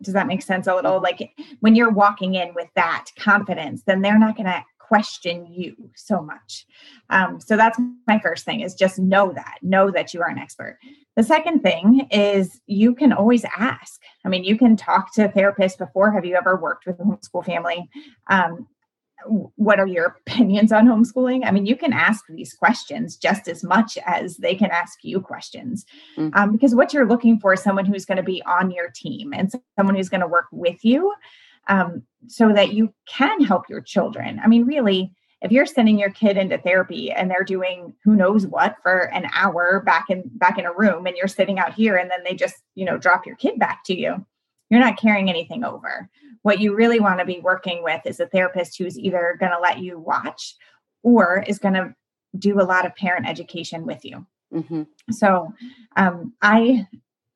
Does 0.02 0.14
that 0.14 0.26
make 0.26 0.42
sense 0.42 0.66
a 0.66 0.74
little? 0.74 1.00
Like 1.00 1.30
when 1.60 1.74
you're 1.74 1.90
walking 1.90 2.34
in 2.34 2.54
with 2.54 2.68
that 2.76 3.06
confidence, 3.18 3.82
then 3.86 4.00
they're 4.00 4.18
not 4.18 4.36
going 4.36 4.46
to 4.46 4.64
question 4.92 5.46
you 5.46 5.74
so 5.96 6.20
much. 6.20 6.66
Um, 7.08 7.40
so 7.40 7.56
that's 7.56 7.80
my 8.06 8.18
first 8.18 8.44
thing 8.44 8.60
is 8.60 8.74
just 8.74 8.98
know 8.98 9.32
that, 9.32 9.56
know 9.62 9.90
that 9.90 10.12
you 10.12 10.20
are 10.20 10.28
an 10.28 10.36
expert. 10.36 10.78
The 11.16 11.22
second 11.22 11.60
thing 11.60 12.06
is 12.10 12.60
you 12.66 12.94
can 12.94 13.10
always 13.10 13.46
ask. 13.56 14.02
I 14.26 14.28
mean, 14.28 14.44
you 14.44 14.58
can 14.58 14.76
talk 14.76 15.14
to 15.14 15.24
a 15.24 15.28
therapist 15.30 15.78
before. 15.78 16.12
Have 16.12 16.26
you 16.26 16.36
ever 16.36 16.56
worked 16.56 16.84
with 16.84 17.00
a 17.00 17.04
homeschool 17.04 17.42
family? 17.42 17.88
Um, 18.28 18.68
what 19.56 19.80
are 19.80 19.86
your 19.86 20.18
opinions 20.26 20.72
on 20.72 20.86
homeschooling? 20.86 21.46
I 21.46 21.52
mean, 21.52 21.64
you 21.64 21.74
can 21.74 21.94
ask 21.94 22.26
these 22.28 22.52
questions 22.52 23.16
just 23.16 23.48
as 23.48 23.64
much 23.64 23.96
as 24.04 24.36
they 24.36 24.54
can 24.54 24.70
ask 24.70 24.98
you 25.02 25.22
questions. 25.22 25.86
Mm-hmm. 26.18 26.36
Um, 26.38 26.52
because 26.52 26.74
what 26.74 26.92
you're 26.92 27.08
looking 27.08 27.40
for 27.40 27.54
is 27.54 27.62
someone 27.62 27.86
who's 27.86 28.04
going 28.04 28.18
to 28.18 28.22
be 28.22 28.42
on 28.42 28.70
your 28.70 28.90
team 28.94 29.32
and 29.32 29.50
someone 29.78 29.96
who's 29.96 30.10
going 30.10 30.20
to 30.20 30.28
work 30.28 30.48
with 30.52 30.84
you 30.84 31.14
um, 31.68 32.02
so 32.26 32.52
that 32.52 32.72
you 32.72 32.92
can 33.06 33.42
help 33.42 33.68
your 33.68 33.80
children. 33.80 34.40
I 34.42 34.48
mean, 34.48 34.64
really, 34.64 35.12
if 35.42 35.50
you're 35.50 35.66
sending 35.66 35.98
your 35.98 36.10
kid 36.10 36.36
into 36.36 36.56
therapy 36.58 37.10
and 37.10 37.30
they're 37.30 37.44
doing 37.44 37.92
who 38.04 38.14
knows 38.14 38.46
what 38.46 38.76
for 38.82 39.12
an 39.12 39.28
hour 39.34 39.82
back 39.84 40.06
in 40.08 40.22
back 40.34 40.58
in 40.58 40.64
a 40.64 40.72
room 40.72 41.06
and 41.06 41.16
you're 41.16 41.28
sitting 41.28 41.58
out 41.58 41.74
here 41.74 41.96
and 41.96 42.10
then 42.10 42.20
they 42.24 42.34
just 42.34 42.56
you 42.74 42.84
know 42.84 42.96
drop 42.96 43.26
your 43.26 43.36
kid 43.36 43.58
back 43.58 43.84
to 43.84 43.98
you 43.98 44.24
you're 44.70 44.80
not 44.80 44.98
carrying 44.98 45.28
anything 45.28 45.64
over 45.64 46.08
what 46.42 46.60
you 46.60 46.74
really 46.74 47.00
want 47.00 47.18
to 47.18 47.24
be 47.24 47.40
working 47.40 47.82
with 47.82 48.00
is 48.06 48.20
a 48.20 48.26
therapist 48.26 48.78
who's 48.78 48.98
either 48.98 49.36
going 49.38 49.52
to 49.52 49.60
let 49.60 49.78
you 49.78 49.98
watch 49.98 50.54
or 51.02 51.44
is 51.46 51.58
going 51.58 51.74
to 51.74 51.94
do 52.38 52.60
a 52.60 52.64
lot 52.64 52.86
of 52.86 52.94
parent 52.96 53.28
education 53.28 53.84
with 53.84 54.04
you 54.04 54.24
mm-hmm. 54.54 54.82
so 55.10 55.52
um, 55.96 56.32
i 56.42 56.86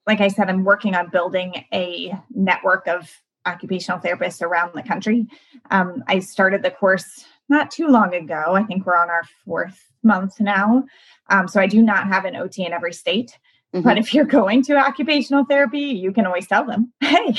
like 0.06 0.20
i 0.20 0.28
said 0.28 0.48
i'm 0.48 0.64
working 0.64 0.94
on 0.94 1.10
building 1.10 1.64
a 1.74 2.16
network 2.30 2.86
of 2.86 3.10
occupational 3.46 4.00
therapists 4.00 4.42
around 4.42 4.72
the 4.74 4.82
country. 4.82 5.26
Um, 5.70 6.02
I 6.08 6.18
started 6.18 6.62
the 6.62 6.70
course 6.70 7.24
not 7.48 7.70
too 7.70 7.88
long 7.88 8.14
ago. 8.14 8.54
I 8.54 8.64
think 8.64 8.84
we're 8.84 8.96
on 8.96 9.10
our 9.10 9.22
fourth 9.44 9.90
month 10.02 10.40
now. 10.40 10.84
Um, 11.30 11.48
so 11.48 11.60
I 11.60 11.66
do 11.66 11.82
not 11.82 12.06
have 12.06 12.24
an 12.24 12.36
OT 12.36 12.64
in 12.64 12.72
every 12.72 12.92
state. 12.92 13.38
Mm-hmm. 13.74 13.82
But 13.82 13.98
if 13.98 14.14
you're 14.14 14.24
going 14.24 14.62
to 14.64 14.76
occupational 14.76 15.44
therapy, 15.44 15.80
you 15.80 16.12
can 16.12 16.24
always 16.24 16.46
tell 16.46 16.64
them, 16.64 16.92
"Hey, 17.00 17.34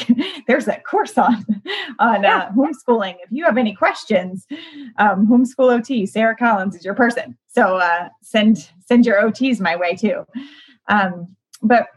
there's 0.48 0.68
a 0.68 0.78
course 0.82 1.18
on 1.18 1.46
on 2.00 2.26
uh, 2.26 2.52
homeschooling. 2.56 3.16
If 3.24 3.32
you 3.32 3.46
have 3.46 3.58
any 3.58 3.74
questions, 3.74 4.46
um, 4.98 5.26
homeschool 5.28 5.74
OT 5.74 6.06
Sarah 6.06 6.36
Collins 6.36 6.76
is 6.76 6.84
your 6.84 6.96
person. 6.96 7.38
So 7.48 7.78
uh, 7.78 8.10
send 8.22 8.70
send 8.86 9.06
your 9.06 9.22
OTs 9.22 9.60
my 9.62 9.76
way 9.76 9.96
too." 9.96 10.26
Um, 10.90 11.36
but 11.64 11.88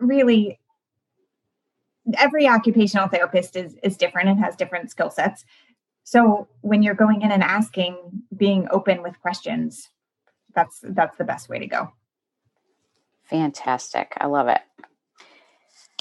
really, 0.00 0.57
every 2.16 2.48
occupational 2.48 3.08
therapist 3.08 3.56
is 3.56 3.76
is 3.82 3.96
different 3.96 4.28
and 4.28 4.38
has 4.40 4.56
different 4.56 4.90
skill 4.90 5.10
sets. 5.10 5.44
So 6.04 6.48
when 6.62 6.82
you're 6.82 6.94
going 6.94 7.22
in 7.22 7.30
and 7.30 7.42
asking, 7.42 7.96
being 8.36 8.66
open 8.70 9.02
with 9.02 9.20
questions, 9.20 9.90
that's 10.54 10.80
that's 10.82 11.16
the 11.18 11.24
best 11.24 11.48
way 11.48 11.58
to 11.58 11.66
go. 11.66 11.92
Fantastic. 13.24 14.14
I 14.18 14.26
love 14.26 14.48
it. 14.48 14.62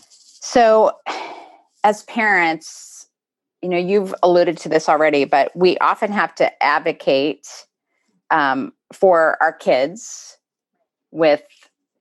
So 0.10 0.94
as 1.84 2.04
parents, 2.04 3.08
you 3.62 3.70
know, 3.70 3.78
you've 3.78 4.16
alluded 4.24 4.58
to 4.60 4.70
this 4.70 4.88
already, 4.88 5.26
but 5.26 5.54
we 5.56 5.78
often 5.80 6.12
have 6.12 6.34
to 6.36 6.64
advocate 6.64 7.48
um, 8.32 8.72
for 8.94 9.38
our 9.42 9.52
kids 9.52 10.38
with 11.12 11.44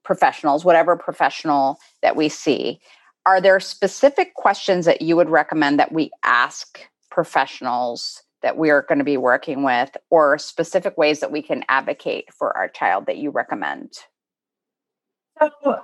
professionals, 0.05 0.65
whatever 0.65 0.97
professional 0.97 1.79
that 2.03 2.15
we 2.15 2.29
see 2.29 2.81
are 3.27 3.41
there 3.41 3.61
specific 3.61 4.35
questions 4.35 4.87
that 4.87 5.03
you 5.03 5.17
would 5.17 5.29
recommend 5.29 5.79
that 5.79 5.93
we 5.93 6.11
ask 6.23 6.81
professionals 7.11 8.23
that 8.43 8.57
we 8.57 8.71
are 8.71 8.83
going 8.83 8.99
to 8.99 9.05
be 9.05 9.17
working 9.17 9.65
with 9.65 9.97
or 10.11 10.39
specific 10.39 10.97
ways 10.97 11.19
that 11.21 11.33
we 11.33 11.43
can 11.43 11.65
advocate 11.69 12.33
for 12.33 12.57
our 12.57 12.69
child 12.69 13.07
that 13.07 13.17
you 13.17 13.31
recommend? 13.31 13.93
So 15.41 15.81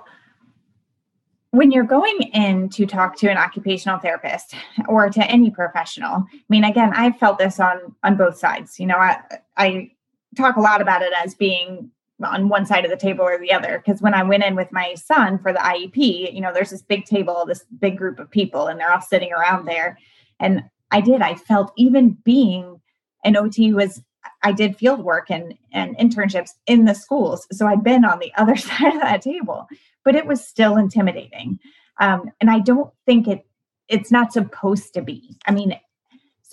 when 1.51 1.69
you're 1.69 1.83
going 1.83 2.17
in 2.33 2.69
to 2.69 2.85
talk 2.85 3.15
to 3.17 3.29
an 3.29 3.37
occupational 3.37 3.99
therapist 3.99 4.55
or 4.87 5.09
to 5.09 5.23
any 5.29 5.51
professional 5.51 6.25
i 6.33 6.39
mean 6.49 6.63
again 6.63 6.91
i've 6.95 7.15
felt 7.17 7.37
this 7.37 7.59
on 7.59 7.77
on 8.03 8.17
both 8.17 8.35
sides 8.35 8.79
you 8.79 8.87
know 8.87 8.97
i 8.97 9.19
i 9.55 9.91
talk 10.35 10.55
a 10.55 10.59
lot 10.59 10.81
about 10.81 11.03
it 11.03 11.13
as 11.23 11.35
being 11.35 11.91
on 12.25 12.49
one 12.49 12.65
side 12.65 12.85
of 12.85 12.91
the 12.91 12.97
table 12.97 13.23
or 13.23 13.39
the 13.39 13.51
other. 13.51 13.81
Because 13.83 14.01
when 14.01 14.13
I 14.13 14.23
went 14.23 14.43
in 14.43 14.55
with 14.55 14.71
my 14.71 14.95
son 14.95 15.39
for 15.39 15.51
the 15.53 15.59
IEP, 15.59 16.33
you 16.33 16.41
know, 16.41 16.51
there's 16.53 16.69
this 16.69 16.81
big 16.81 17.05
table, 17.05 17.45
this 17.47 17.65
big 17.79 17.97
group 17.97 18.19
of 18.19 18.29
people, 18.29 18.67
and 18.67 18.79
they're 18.79 18.91
all 18.91 19.01
sitting 19.01 19.31
around 19.31 19.65
there. 19.65 19.97
And 20.39 20.63
I 20.91 21.01
did, 21.01 21.21
I 21.21 21.35
felt 21.35 21.73
even 21.77 22.17
being 22.23 22.79
an 23.23 23.37
OT 23.37 23.73
was, 23.73 24.01
I 24.43 24.51
did 24.51 24.77
field 24.77 25.03
work 25.03 25.29
and, 25.29 25.53
and 25.71 25.97
internships 25.97 26.51
in 26.67 26.85
the 26.85 26.93
schools. 26.93 27.47
So 27.51 27.67
I'd 27.67 27.83
been 27.83 28.05
on 28.05 28.19
the 28.19 28.31
other 28.37 28.55
side 28.55 28.93
of 28.93 29.01
that 29.01 29.21
table, 29.21 29.67
but 30.05 30.15
it 30.15 30.25
was 30.25 30.45
still 30.45 30.77
intimidating. 30.77 31.59
Um, 31.99 32.31
and 32.41 32.49
I 32.49 32.59
don't 32.59 32.91
think 33.05 33.27
it, 33.27 33.45
it's 33.87 34.11
not 34.11 34.33
supposed 34.33 34.93
to 34.93 35.01
be. 35.01 35.37
I 35.45 35.51
mean, 35.51 35.77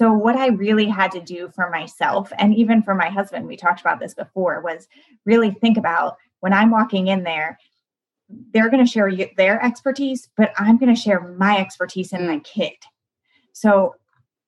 so, 0.00 0.14
what 0.14 0.34
I 0.34 0.46
really 0.46 0.86
had 0.86 1.10
to 1.10 1.20
do 1.20 1.50
for 1.54 1.68
myself 1.68 2.32
and 2.38 2.54
even 2.54 2.82
for 2.82 2.94
my 2.94 3.10
husband, 3.10 3.46
we 3.46 3.54
talked 3.54 3.82
about 3.82 4.00
this 4.00 4.14
before, 4.14 4.62
was 4.62 4.88
really 5.26 5.50
think 5.50 5.76
about 5.76 6.16
when 6.38 6.54
I'm 6.54 6.70
walking 6.70 7.08
in 7.08 7.22
there, 7.22 7.58
they're 8.54 8.70
going 8.70 8.82
to 8.82 8.90
share 8.90 9.12
their 9.36 9.62
expertise, 9.62 10.30
but 10.38 10.54
I'm 10.56 10.78
going 10.78 10.94
to 10.94 10.98
share 10.98 11.20
my 11.36 11.58
expertise 11.58 12.14
and 12.14 12.26
my 12.26 12.38
mm. 12.38 12.44
kid. 12.44 12.72
So, 13.52 13.94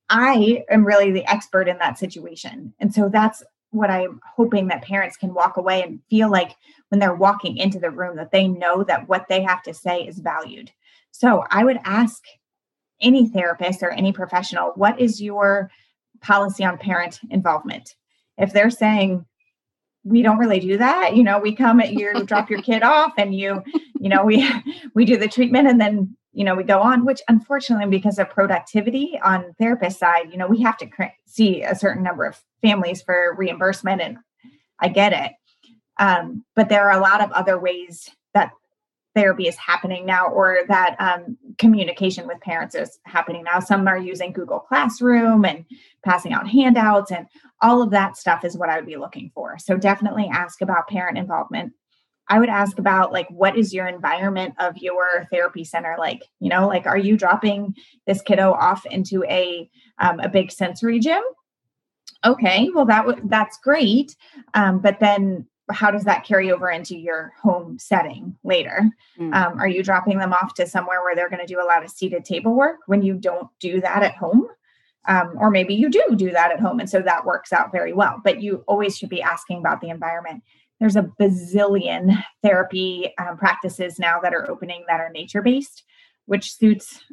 I 0.08 0.64
am 0.70 0.86
really 0.86 1.12
the 1.12 1.30
expert 1.30 1.68
in 1.68 1.76
that 1.80 1.98
situation. 1.98 2.72
And 2.80 2.94
so 2.94 3.10
that's 3.10 3.42
what 3.72 3.90
I'm 3.90 4.20
hoping 4.34 4.68
that 4.68 4.80
parents 4.80 5.18
can 5.18 5.34
walk 5.34 5.58
away 5.58 5.82
and 5.82 6.00
feel 6.08 6.30
like 6.30 6.56
when 6.88 6.98
they're 6.98 7.14
walking 7.14 7.58
into 7.58 7.78
the 7.78 7.90
room 7.90 8.16
that 8.16 8.32
they 8.32 8.48
know 8.48 8.84
that 8.84 9.06
what 9.06 9.26
they 9.28 9.42
have 9.42 9.62
to 9.64 9.74
say 9.74 10.00
is 10.00 10.18
valued. 10.18 10.70
So 11.10 11.44
I 11.50 11.62
would 11.62 11.78
ask 11.84 12.22
any 13.02 13.28
therapist 13.28 13.82
or 13.82 13.90
any 13.90 14.12
professional, 14.12 14.72
what 14.76 14.98
is 15.00 15.20
your 15.20 15.70
policy 16.20 16.64
on 16.64 16.78
parent 16.78 17.20
involvement? 17.30 17.94
If 18.38 18.52
they're 18.52 18.70
saying, 18.70 19.24
we 20.04 20.22
don't 20.22 20.38
really 20.38 20.60
do 20.60 20.78
that, 20.78 21.14
you 21.14 21.22
know, 21.22 21.38
we 21.38 21.54
come 21.54 21.80
at 21.80 21.92
you 21.92 22.24
drop 22.26 22.50
your 22.50 22.62
kid 22.62 22.82
off 22.82 23.12
and 23.18 23.34
you, 23.34 23.62
you 24.00 24.08
know, 24.08 24.24
we 24.24 24.48
we 24.94 25.04
do 25.04 25.16
the 25.16 25.28
treatment 25.28 25.68
and 25.68 25.80
then 25.80 26.16
you 26.32 26.44
know 26.44 26.54
we 26.54 26.64
go 26.64 26.80
on 26.80 27.04
which 27.04 27.20
unfortunately 27.28 27.86
because 27.86 28.18
of 28.18 28.28
productivity 28.30 29.18
on 29.22 29.54
therapist 29.58 29.98
side 29.98 30.30
you 30.30 30.38
know 30.38 30.46
we 30.46 30.60
have 30.62 30.76
to 30.78 30.88
see 31.26 31.62
a 31.62 31.74
certain 31.74 32.02
number 32.02 32.24
of 32.24 32.40
families 32.62 33.02
for 33.02 33.34
reimbursement 33.36 34.00
and 34.00 34.16
i 34.80 34.88
get 34.88 35.12
it 35.12 35.32
um, 35.98 36.42
but 36.56 36.68
there 36.68 36.88
are 36.88 36.98
a 36.98 37.02
lot 37.02 37.22
of 37.22 37.30
other 37.32 37.58
ways 37.58 38.08
therapy 39.14 39.46
is 39.46 39.56
happening 39.56 40.06
now 40.06 40.26
or 40.28 40.60
that 40.68 40.96
um, 40.98 41.36
communication 41.58 42.26
with 42.26 42.40
parents 42.40 42.74
is 42.74 42.98
happening 43.04 43.44
now 43.44 43.60
some 43.60 43.86
are 43.86 43.98
using 43.98 44.32
google 44.32 44.60
classroom 44.60 45.44
and 45.44 45.64
passing 46.04 46.32
out 46.32 46.48
handouts 46.48 47.10
and 47.10 47.26
all 47.60 47.82
of 47.82 47.90
that 47.90 48.16
stuff 48.16 48.44
is 48.44 48.56
what 48.56 48.68
i 48.68 48.76
would 48.76 48.86
be 48.86 48.96
looking 48.96 49.30
for 49.34 49.56
so 49.58 49.76
definitely 49.76 50.28
ask 50.32 50.60
about 50.60 50.88
parent 50.88 51.18
involvement 51.18 51.72
I 52.28 52.38
would 52.38 52.48
ask 52.48 52.78
about 52.78 53.12
like 53.12 53.28
what 53.30 53.58
is 53.58 53.74
your 53.74 53.86
environment 53.86 54.54
of 54.58 54.78
your 54.78 55.26
therapy 55.30 55.64
center 55.64 55.96
like? 55.98 56.22
You 56.40 56.48
know, 56.48 56.66
like 56.66 56.86
are 56.86 56.96
you 56.96 57.16
dropping 57.16 57.74
this 58.06 58.22
kiddo 58.22 58.52
off 58.52 58.86
into 58.86 59.24
a 59.24 59.68
um, 59.98 60.20
a 60.20 60.28
big 60.28 60.50
sensory 60.50 60.98
gym? 60.98 61.22
Okay, 62.24 62.70
well 62.74 62.86
that 62.86 63.04
w- 63.04 63.28
that's 63.28 63.58
great, 63.62 64.16
um, 64.54 64.78
but 64.78 65.00
then 65.00 65.46
how 65.72 65.90
does 65.90 66.04
that 66.04 66.24
carry 66.24 66.52
over 66.52 66.70
into 66.70 66.96
your 66.96 67.32
home 67.40 67.78
setting 67.78 68.36
later? 68.44 68.90
Mm. 69.18 69.34
Um, 69.34 69.58
are 69.58 69.68
you 69.68 69.82
dropping 69.82 70.18
them 70.18 70.32
off 70.32 70.54
to 70.54 70.66
somewhere 70.66 71.02
where 71.02 71.14
they're 71.16 71.30
going 71.30 71.46
to 71.46 71.52
do 71.52 71.60
a 71.60 71.66
lot 71.66 71.84
of 71.84 71.90
seated 71.90 72.24
table 72.24 72.54
work 72.54 72.80
when 72.86 73.02
you 73.02 73.14
don't 73.14 73.48
do 73.60 73.80
that 73.80 74.02
at 74.02 74.14
home? 74.14 74.46
Um, 75.08 75.34
or 75.38 75.50
maybe 75.50 75.74
you 75.74 75.90
do 75.90 76.14
do 76.14 76.30
that 76.30 76.52
at 76.52 76.60
home, 76.60 76.78
and 76.78 76.88
so 76.88 77.00
that 77.00 77.24
works 77.24 77.52
out 77.52 77.72
very 77.72 77.92
well. 77.92 78.20
But 78.22 78.40
you 78.40 78.62
always 78.68 78.96
should 78.96 79.08
be 79.08 79.20
asking 79.20 79.58
about 79.58 79.80
the 79.80 79.88
environment 79.88 80.44
there's 80.82 80.96
a 80.96 81.08
bazillion 81.20 82.20
therapy 82.42 83.12
um, 83.16 83.36
practices 83.36 84.00
now 84.00 84.18
that 84.18 84.34
are 84.34 84.50
opening 84.50 84.84
that 84.88 84.98
are 84.98 85.10
nature 85.10 85.40
based, 85.40 85.84
which 86.26 86.52
suits 86.52 87.04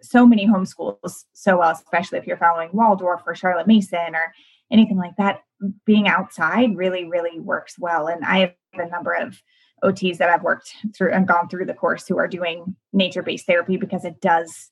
so 0.00 0.26
many 0.26 0.46
homeschools 0.46 1.24
so 1.34 1.58
well, 1.58 1.68
especially 1.68 2.18
if 2.18 2.26
you're 2.26 2.38
following 2.38 2.70
Waldorf 2.72 3.20
or 3.26 3.34
Charlotte 3.34 3.66
Mason 3.66 4.14
or 4.14 4.32
anything 4.72 4.96
like 4.96 5.16
that. 5.18 5.42
Being 5.86 6.08
outside 6.08 6.76
really, 6.76 7.04
really 7.04 7.38
works 7.38 7.78
well. 7.78 8.08
And 8.08 8.24
I 8.24 8.38
have 8.38 8.54
a 8.74 8.88
number 8.88 9.12
of 9.12 9.40
OTs 9.84 10.18
that 10.18 10.28
I've 10.28 10.42
worked 10.42 10.72
through 10.96 11.12
and 11.12 11.28
gone 11.28 11.48
through 11.48 11.66
the 11.66 11.74
course 11.74 12.06
who 12.08 12.18
are 12.18 12.28
doing 12.28 12.74
nature 12.92 13.22
based 13.22 13.46
therapy 13.46 13.76
because 13.76 14.04
it 14.04 14.20
does 14.20 14.70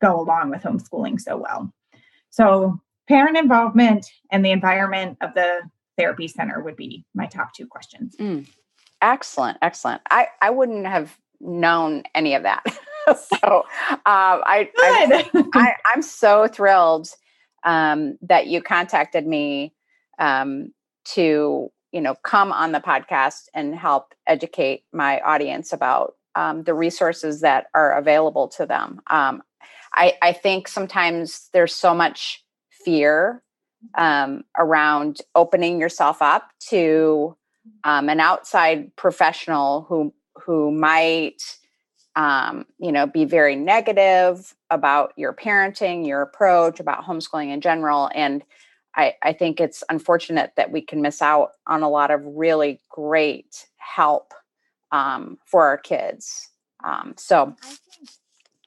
go 0.00 0.20
along 0.20 0.50
with 0.50 0.62
homeschooling 0.62 1.20
so 1.20 1.36
well. 1.36 1.72
So, 2.30 2.80
parent 3.08 3.36
involvement 3.36 4.06
and 4.30 4.44
the 4.44 4.50
environment 4.50 5.18
of 5.20 5.34
the 5.34 5.60
therapy 5.98 6.28
center 6.28 6.62
would 6.62 6.76
be 6.76 7.04
my 7.14 7.26
top 7.26 7.52
two 7.54 7.66
questions. 7.66 8.16
Mm. 8.18 8.48
Excellent, 9.00 9.58
excellent. 9.62 10.02
I 10.10 10.28
I 10.40 10.50
wouldn't 10.50 10.86
have 10.86 11.16
known 11.40 12.04
any 12.14 12.34
of 12.34 12.44
that. 12.44 12.64
so 13.06 13.64
um, 13.90 14.02
I, 14.06 14.70
I, 14.76 15.46
I 15.54 15.74
am 15.92 16.02
so 16.02 16.46
thrilled 16.46 17.08
um, 17.64 18.18
that 18.22 18.46
you 18.46 18.62
contacted 18.62 19.26
me 19.26 19.72
um, 20.18 20.72
to 21.04 21.70
you 21.92 22.00
know 22.00 22.14
come 22.22 22.52
on 22.52 22.72
the 22.72 22.80
podcast 22.80 23.48
and 23.54 23.74
help 23.74 24.14
educate 24.26 24.84
my 24.92 25.20
audience 25.20 25.72
about 25.72 26.14
um, 26.34 26.62
the 26.64 26.74
resources 26.74 27.40
that 27.40 27.66
are 27.74 27.98
available 27.98 28.48
to 28.48 28.66
them. 28.66 29.00
Um, 29.10 29.42
I, 29.94 30.14
I 30.22 30.32
think 30.32 30.68
sometimes 30.68 31.48
there's 31.52 31.74
so 31.74 31.94
much 31.94 32.42
fear 32.70 33.42
um, 33.96 34.44
around 34.58 35.18
opening 35.34 35.78
yourself 35.78 36.22
up 36.22 36.50
to 36.68 37.36
um, 37.84 38.08
an 38.08 38.20
outside 38.20 38.94
professional 38.96 39.82
who 39.88 40.12
who 40.34 40.70
might 40.72 41.42
um, 42.16 42.66
you 42.78 42.92
know 42.92 43.06
be 43.06 43.24
very 43.24 43.56
negative 43.56 44.54
about 44.70 45.12
your 45.16 45.32
parenting 45.32 46.06
your 46.06 46.22
approach 46.22 46.80
about 46.80 47.04
homeschooling 47.04 47.52
in 47.52 47.60
general 47.60 48.10
and 48.14 48.42
I, 48.94 49.14
I 49.22 49.32
think 49.32 49.58
it's 49.58 49.82
unfortunate 49.88 50.52
that 50.56 50.70
we 50.70 50.82
can 50.82 51.00
miss 51.00 51.22
out 51.22 51.52
on 51.66 51.82
a 51.82 51.88
lot 51.88 52.10
of 52.10 52.20
really 52.26 52.78
great 52.90 53.66
help 53.78 54.34
um, 54.90 55.38
for 55.46 55.66
our 55.66 55.78
kids. 55.78 56.50
Um, 56.84 57.14
so 57.16 57.56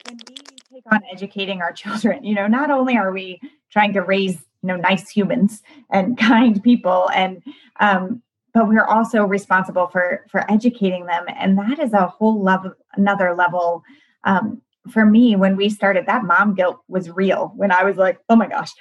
when 0.08 0.18
we 0.28 0.36
take 0.74 0.92
on 0.92 1.02
educating 1.12 1.62
our 1.62 1.74
children 1.74 2.24
you 2.24 2.36
know 2.36 2.48
not 2.48 2.72
only 2.72 2.98
are 2.98 3.12
we 3.12 3.40
trying 3.72 3.94
to 3.94 4.02
raise 4.02 4.34
you 4.34 4.68
know 4.68 4.76
nice 4.76 5.10
humans 5.10 5.62
and 5.92 6.18
kind 6.32 6.62
people 6.64 7.10
and 7.14 7.44
um, 7.80 8.22
but 8.56 8.70
we're 8.70 8.86
also 8.86 9.24
responsible 9.26 9.88
for 9.88 10.26
for 10.32 10.50
educating 10.50 11.06
them 11.06 11.26
and 11.38 11.56
that 11.58 11.78
is 11.78 11.94
a 11.94 12.08
whole 12.08 12.42
level 12.42 12.72
another 12.94 13.36
level 13.36 13.84
um, 14.24 14.62
for 14.90 15.06
me 15.06 15.36
when 15.36 15.56
we 15.56 15.70
started 15.70 16.06
that 16.08 16.24
mom 16.24 16.56
guilt 16.56 16.80
was 16.88 17.12
real 17.12 17.52
when 17.56 17.72
i 17.72 17.84
was 17.84 17.98
like 17.98 18.18
oh 18.30 18.36
my 18.36 18.48
gosh 18.48 18.72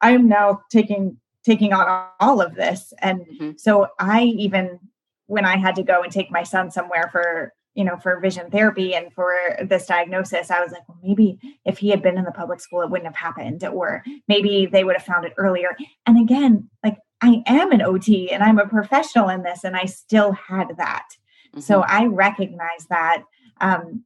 i'm 0.00 0.26
now 0.28 0.62
taking 0.70 1.16
taking 1.44 1.74
on 1.74 2.06
all 2.20 2.40
of 2.40 2.54
this 2.54 2.94
and 3.02 3.20
mm-hmm. 3.26 3.50
so 3.58 3.86
i 3.98 4.22
even 4.22 4.78
when 5.26 5.44
i 5.44 5.56
had 5.56 5.74
to 5.74 5.82
go 5.82 6.02
and 6.02 6.12
take 6.12 6.30
my 6.30 6.42
son 6.42 6.70
somewhere 6.70 7.08
for 7.12 7.52
you 7.74 7.82
know, 7.82 7.96
for 7.96 8.20
vision 8.20 8.50
therapy 8.50 8.94
and 8.94 9.12
for 9.12 9.34
this 9.64 9.86
diagnosis, 9.86 10.50
I 10.50 10.62
was 10.62 10.70
like, 10.70 10.88
well, 10.88 10.98
maybe 11.02 11.38
if 11.64 11.78
he 11.78 11.88
had 11.88 12.02
been 12.02 12.16
in 12.16 12.24
the 12.24 12.30
public 12.30 12.60
school, 12.60 12.82
it 12.82 12.90
wouldn't 12.90 13.06
have 13.06 13.16
happened, 13.16 13.64
or 13.64 14.04
maybe 14.28 14.66
they 14.66 14.84
would 14.84 14.96
have 14.96 15.04
found 15.04 15.26
it 15.26 15.32
earlier. 15.36 15.76
And 16.06 16.20
again, 16.20 16.70
like 16.84 16.98
I 17.24 17.42
am 17.46 17.72
an 17.72 17.80
OT 17.80 18.30
and 18.30 18.42
I'm 18.42 18.58
a 18.58 18.68
professional 18.68 19.30
in 19.30 19.42
this, 19.42 19.64
and 19.64 19.74
I 19.74 19.86
still 19.86 20.32
had 20.32 20.76
that. 20.76 21.08
Mm-hmm. 21.52 21.60
So 21.60 21.80
I 21.80 22.04
recognize 22.04 22.86
that. 22.90 23.22
Um, 23.62 24.04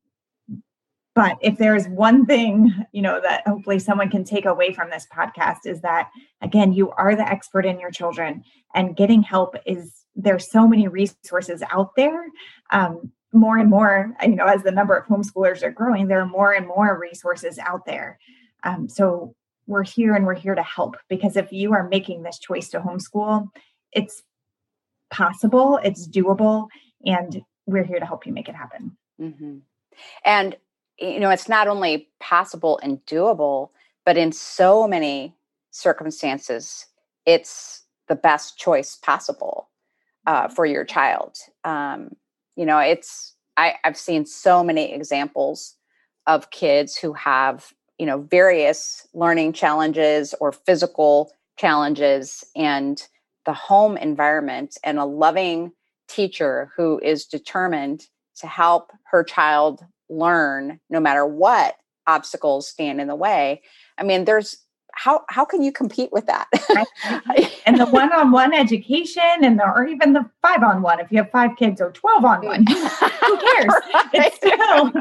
but 1.16 1.36
if 1.40 1.58
there's 1.58 1.88
one 1.88 2.26
thing, 2.26 2.72
you 2.92 3.02
know, 3.02 3.20
that 3.20 3.42
hopefully 3.44 3.80
someone 3.80 4.08
can 4.08 4.22
take 4.22 4.44
away 4.44 4.72
from 4.72 4.88
this 4.88 5.08
podcast 5.12 5.66
is 5.66 5.80
that, 5.80 6.10
again, 6.42 6.72
you 6.72 6.92
are 6.92 7.16
the 7.16 7.28
expert 7.28 7.66
in 7.66 7.80
your 7.80 7.90
children, 7.90 8.44
and 8.76 8.96
getting 8.96 9.22
help 9.22 9.56
is 9.66 10.04
there's 10.14 10.48
so 10.48 10.68
many 10.68 10.86
resources 10.86 11.60
out 11.72 11.96
there. 11.96 12.24
Um, 12.70 13.10
more 13.32 13.58
and 13.58 13.68
more, 13.68 14.14
you 14.22 14.36
know, 14.36 14.46
as 14.46 14.62
the 14.62 14.70
number 14.70 14.96
of 14.96 15.06
homeschoolers 15.06 15.62
are 15.64 15.72
growing, 15.72 16.06
there 16.06 16.20
are 16.20 16.26
more 16.26 16.52
and 16.52 16.68
more 16.68 16.98
resources 16.98 17.58
out 17.58 17.84
there. 17.84 18.18
Um, 18.62 18.88
so 18.88 19.34
we're 19.68 19.84
here 19.84 20.14
and 20.14 20.26
we're 20.26 20.34
here 20.34 20.54
to 20.54 20.62
help 20.62 20.96
because 21.08 21.36
if 21.36 21.52
you 21.52 21.72
are 21.72 21.88
making 21.88 22.22
this 22.22 22.38
choice 22.38 22.68
to 22.70 22.80
homeschool, 22.80 23.48
it's 23.92 24.22
possible, 25.10 25.78
it's 25.84 26.08
doable, 26.08 26.66
and 27.06 27.42
we're 27.66 27.84
here 27.84 28.00
to 28.00 28.06
help 28.06 28.26
you 28.26 28.32
make 28.32 28.48
it 28.48 28.56
happen. 28.56 28.96
Mm-hmm. 29.20 29.58
And, 30.24 30.56
you 30.98 31.20
know, 31.20 31.30
it's 31.30 31.48
not 31.48 31.68
only 31.68 32.08
possible 32.18 32.80
and 32.82 32.98
doable, 33.06 33.70
but 34.04 34.16
in 34.16 34.32
so 34.32 34.88
many 34.88 35.36
circumstances, 35.70 36.86
it's 37.26 37.84
the 38.08 38.16
best 38.16 38.58
choice 38.58 38.96
possible 38.96 39.68
uh, 40.26 40.48
for 40.48 40.66
your 40.66 40.84
child. 40.84 41.36
Um, 41.62 42.16
you 42.58 42.66
know 42.66 42.78
it's 42.78 43.36
I, 43.56 43.76
i've 43.84 43.96
seen 43.96 44.26
so 44.26 44.62
many 44.62 44.92
examples 44.92 45.76
of 46.26 46.50
kids 46.50 46.98
who 46.98 47.14
have 47.14 47.72
you 47.98 48.06
know 48.06 48.18
various 48.30 49.06
learning 49.14 49.52
challenges 49.52 50.34
or 50.40 50.52
physical 50.52 51.32
challenges 51.56 52.44
and 52.56 53.08
the 53.44 53.52
home 53.52 53.96
environment 53.96 54.76
and 54.84 54.98
a 54.98 55.04
loving 55.04 55.72
teacher 56.08 56.70
who 56.76 56.98
is 57.02 57.26
determined 57.26 58.06
to 58.36 58.46
help 58.46 58.92
her 59.10 59.22
child 59.24 59.84
learn 60.08 60.80
no 60.88 61.00
matter 61.00 61.26
what 61.26 61.76
obstacles 62.06 62.68
stand 62.68 63.00
in 63.00 63.08
the 63.08 63.14
way. 63.14 63.62
I 63.98 64.04
mean 64.04 64.24
there's 64.24 64.64
how 64.92 65.22
how 65.28 65.44
can 65.44 65.62
you 65.62 65.72
compete 65.72 66.10
with 66.12 66.26
that? 66.26 66.48
And 67.66 67.78
the 67.78 67.86
one-on-one 67.90 68.52
education 68.52 69.22
and 69.42 69.58
the 69.58 69.64
or 69.64 69.86
even 69.86 70.12
the 70.12 70.28
five-on-one 70.42 71.00
if 71.00 71.10
you 71.10 71.18
have 71.18 71.30
five 71.30 71.56
kids 71.56 71.80
or 71.80 71.92
12 71.92 72.24
on 72.24 72.44
one 72.44 72.66
who 72.66 73.38
cares? 73.38 73.74
It's 74.12 74.36
still 74.36 74.92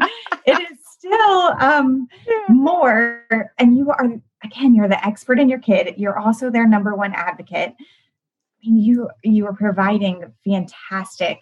it 0.45 0.71
is 0.71 0.77
still 1.07 1.55
um 1.59 2.07
more 2.49 3.49
and 3.57 3.77
you 3.77 3.89
are 3.89 4.09
again 4.43 4.73
you're 4.73 4.87
the 4.87 5.05
expert 5.05 5.39
in 5.39 5.49
your 5.49 5.59
kid 5.59 5.95
you're 5.97 6.19
also 6.19 6.49
their 6.49 6.67
number 6.67 6.95
one 6.95 7.13
advocate 7.13 7.73
I 7.79 8.69
mean, 8.69 8.77
you 8.77 9.09
you 9.23 9.45
are 9.47 9.53
providing 9.53 10.33
fantastic 10.45 11.41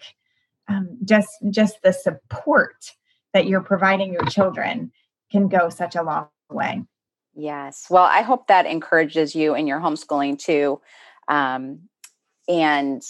um, 0.68 0.98
just 1.04 1.30
just 1.50 1.80
the 1.82 1.92
support 1.92 2.92
that 3.32 3.46
you're 3.46 3.62
providing 3.62 4.12
your 4.12 4.24
children 4.24 4.90
can 5.30 5.48
go 5.48 5.68
such 5.68 5.96
a 5.96 6.02
long 6.02 6.28
way 6.50 6.82
Yes. 7.36 7.86
Well, 7.90 8.04
I 8.04 8.22
hope 8.22 8.46
that 8.46 8.64
encourages 8.64 9.34
you 9.34 9.54
in 9.54 9.66
your 9.66 9.78
homeschooling 9.78 10.38
too. 10.38 10.80
Um, 11.28 11.80
and 12.48 13.02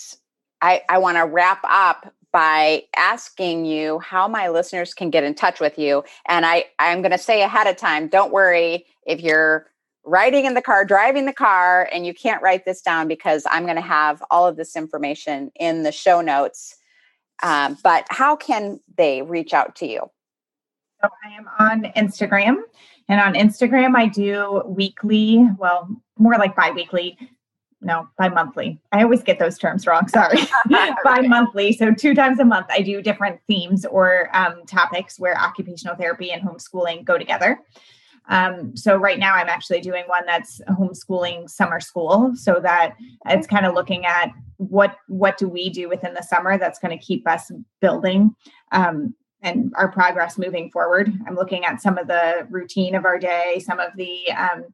I, 0.60 0.82
I 0.88 0.98
want 0.98 1.16
to 1.16 1.26
wrap 1.26 1.60
up 1.62 2.12
by 2.36 2.82
asking 2.96 3.64
you 3.64 3.98
how 4.00 4.28
my 4.28 4.46
listeners 4.46 4.92
can 4.92 5.08
get 5.08 5.24
in 5.24 5.34
touch 5.34 5.58
with 5.58 5.78
you. 5.78 6.04
And 6.28 6.44
I, 6.44 6.66
I'm 6.78 7.00
going 7.00 7.12
to 7.12 7.16
say 7.16 7.40
ahead 7.40 7.66
of 7.66 7.78
time, 7.78 8.08
don't 8.08 8.30
worry 8.30 8.84
if 9.06 9.22
you're 9.22 9.70
riding 10.04 10.44
in 10.44 10.52
the 10.52 10.60
car, 10.60 10.84
driving 10.84 11.24
the 11.24 11.32
car, 11.32 11.88
and 11.94 12.04
you 12.04 12.12
can't 12.12 12.42
write 12.42 12.66
this 12.66 12.82
down 12.82 13.08
because 13.08 13.44
I'm 13.50 13.62
going 13.62 13.76
to 13.76 13.80
have 13.80 14.22
all 14.30 14.46
of 14.46 14.58
this 14.58 14.76
information 14.76 15.50
in 15.58 15.82
the 15.82 15.90
show 15.90 16.20
notes. 16.20 16.76
Um, 17.42 17.78
but 17.82 18.04
how 18.10 18.36
can 18.36 18.80
they 18.98 19.22
reach 19.22 19.54
out 19.54 19.74
to 19.76 19.86
you? 19.86 20.02
So 21.02 21.08
I 21.24 21.38
am 21.38 21.48
on 21.58 21.90
Instagram. 21.96 22.56
And 23.08 23.18
on 23.18 23.32
Instagram, 23.32 23.96
I 23.96 24.08
do 24.08 24.62
weekly, 24.66 25.42
well, 25.56 25.88
more 26.18 26.34
like 26.34 26.54
bi 26.54 26.70
weekly 26.72 27.16
no, 27.80 28.08
bi 28.18 28.28
monthly. 28.28 28.80
I 28.92 29.02
always 29.02 29.22
get 29.22 29.38
those 29.38 29.58
terms 29.58 29.86
wrong. 29.86 30.08
Sorry. 30.08 30.38
bi 31.04 31.20
monthly. 31.22 31.72
So, 31.72 31.92
two 31.92 32.14
times 32.14 32.40
a 32.40 32.44
month, 32.44 32.66
I 32.70 32.80
do 32.80 33.02
different 33.02 33.40
themes 33.46 33.84
or 33.84 34.34
um, 34.36 34.64
topics 34.66 35.18
where 35.18 35.38
occupational 35.38 35.96
therapy 35.96 36.30
and 36.32 36.42
homeschooling 36.42 37.04
go 37.04 37.18
together. 37.18 37.60
Um, 38.28 38.76
so, 38.76 38.96
right 38.96 39.18
now, 39.18 39.34
I'm 39.34 39.48
actually 39.48 39.80
doing 39.80 40.04
one 40.06 40.24
that's 40.26 40.60
homeschooling 40.70 41.50
summer 41.50 41.80
school 41.80 42.32
so 42.34 42.58
that 42.62 42.96
it's 43.26 43.46
kind 43.46 43.66
of 43.66 43.74
looking 43.74 44.06
at 44.06 44.30
what 44.56 44.96
what 45.08 45.36
do 45.36 45.48
we 45.48 45.68
do 45.68 45.88
within 45.88 46.14
the 46.14 46.22
summer 46.22 46.58
that's 46.58 46.78
going 46.78 46.96
to 46.96 47.04
keep 47.04 47.28
us 47.28 47.50
building 47.80 48.34
um, 48.72 49.14
and 49.42 49.72
our 49.76 49.92
progress 49.92 50.38
moving 50.38 50.70
forward. 50.70 51.12
I'm 51.26 51.36
looking 51.36 51.64
at 51.64 51.80
some 51.80 51.98
of 51.98 52.08
the 52.08 52.46
routine 52.50 52.94
of 52.94 53.04
our 53.04 53.18
day, 53.18 53.62
some 53.64 53.78
of 53.78 53.90
the 53.96 54.18
um, 54.32 54.64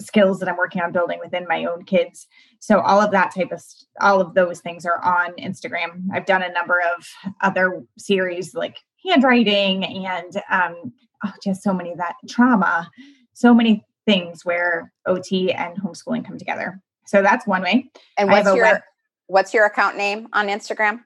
skills 0.00 0.38
that 0.40 0.48
I'm 0.48 0.56
working 0.56 0.82
on 0.82 0.92
building 0.92 1.18
within 1.22 1.46
my 1.48 1.64
own 1.64 1.84
kids. 1.84 2.26
So 2.60 2.80
all 2.80 3.00
of 3.00 3.10
that 3.12 3.34
type 3.34 3.52
of 3.52 3.62
all 4.00 4.20
of 4.20 4.34
those 4.34 4.60
things 4.60 4.86
are 4.86 5.02
on 5.04 5.34
Instagram. 5.36 6.06
I've 6.12 6.26
done 6.26 6.42
a 6.42 6.52
number 6.52 6.80
of 6.96 7.06
other 7.42 7.82
series 7.98 8.54
like 8.54 8.76
handwriting 9.04 9.84
and 9.84 10.36
um, 10.50 10.92
oh, 11.24 11.32
just 11.42 11.62
so 11.62 11.72
many 11.72 11.94
that 11.96 12.14
trauma, 12.28 12.90
so 13.32 13.54
many 13.54 13.84
things 14.06 14.44
where 14.44 14.92
OT 15.06 15.52
and 15.52 15.76
homeschooling 15.76 16.24
come 16.24 16.38
together. 16.38 16.80
So 17.06 17.22
that's 17.22 17.46
one 17.46 17.62
way. 17.62 17.90
And 18.16 18.28
what's 18.28 18.46
your 18.54 18.64
web- 18.64 18.82
what's 19.26 19.54
your 19.54 19.66
account 19.66 19.96
name 19.96 20.28
on 20.32 20.48
Instagram? 20.48 21.00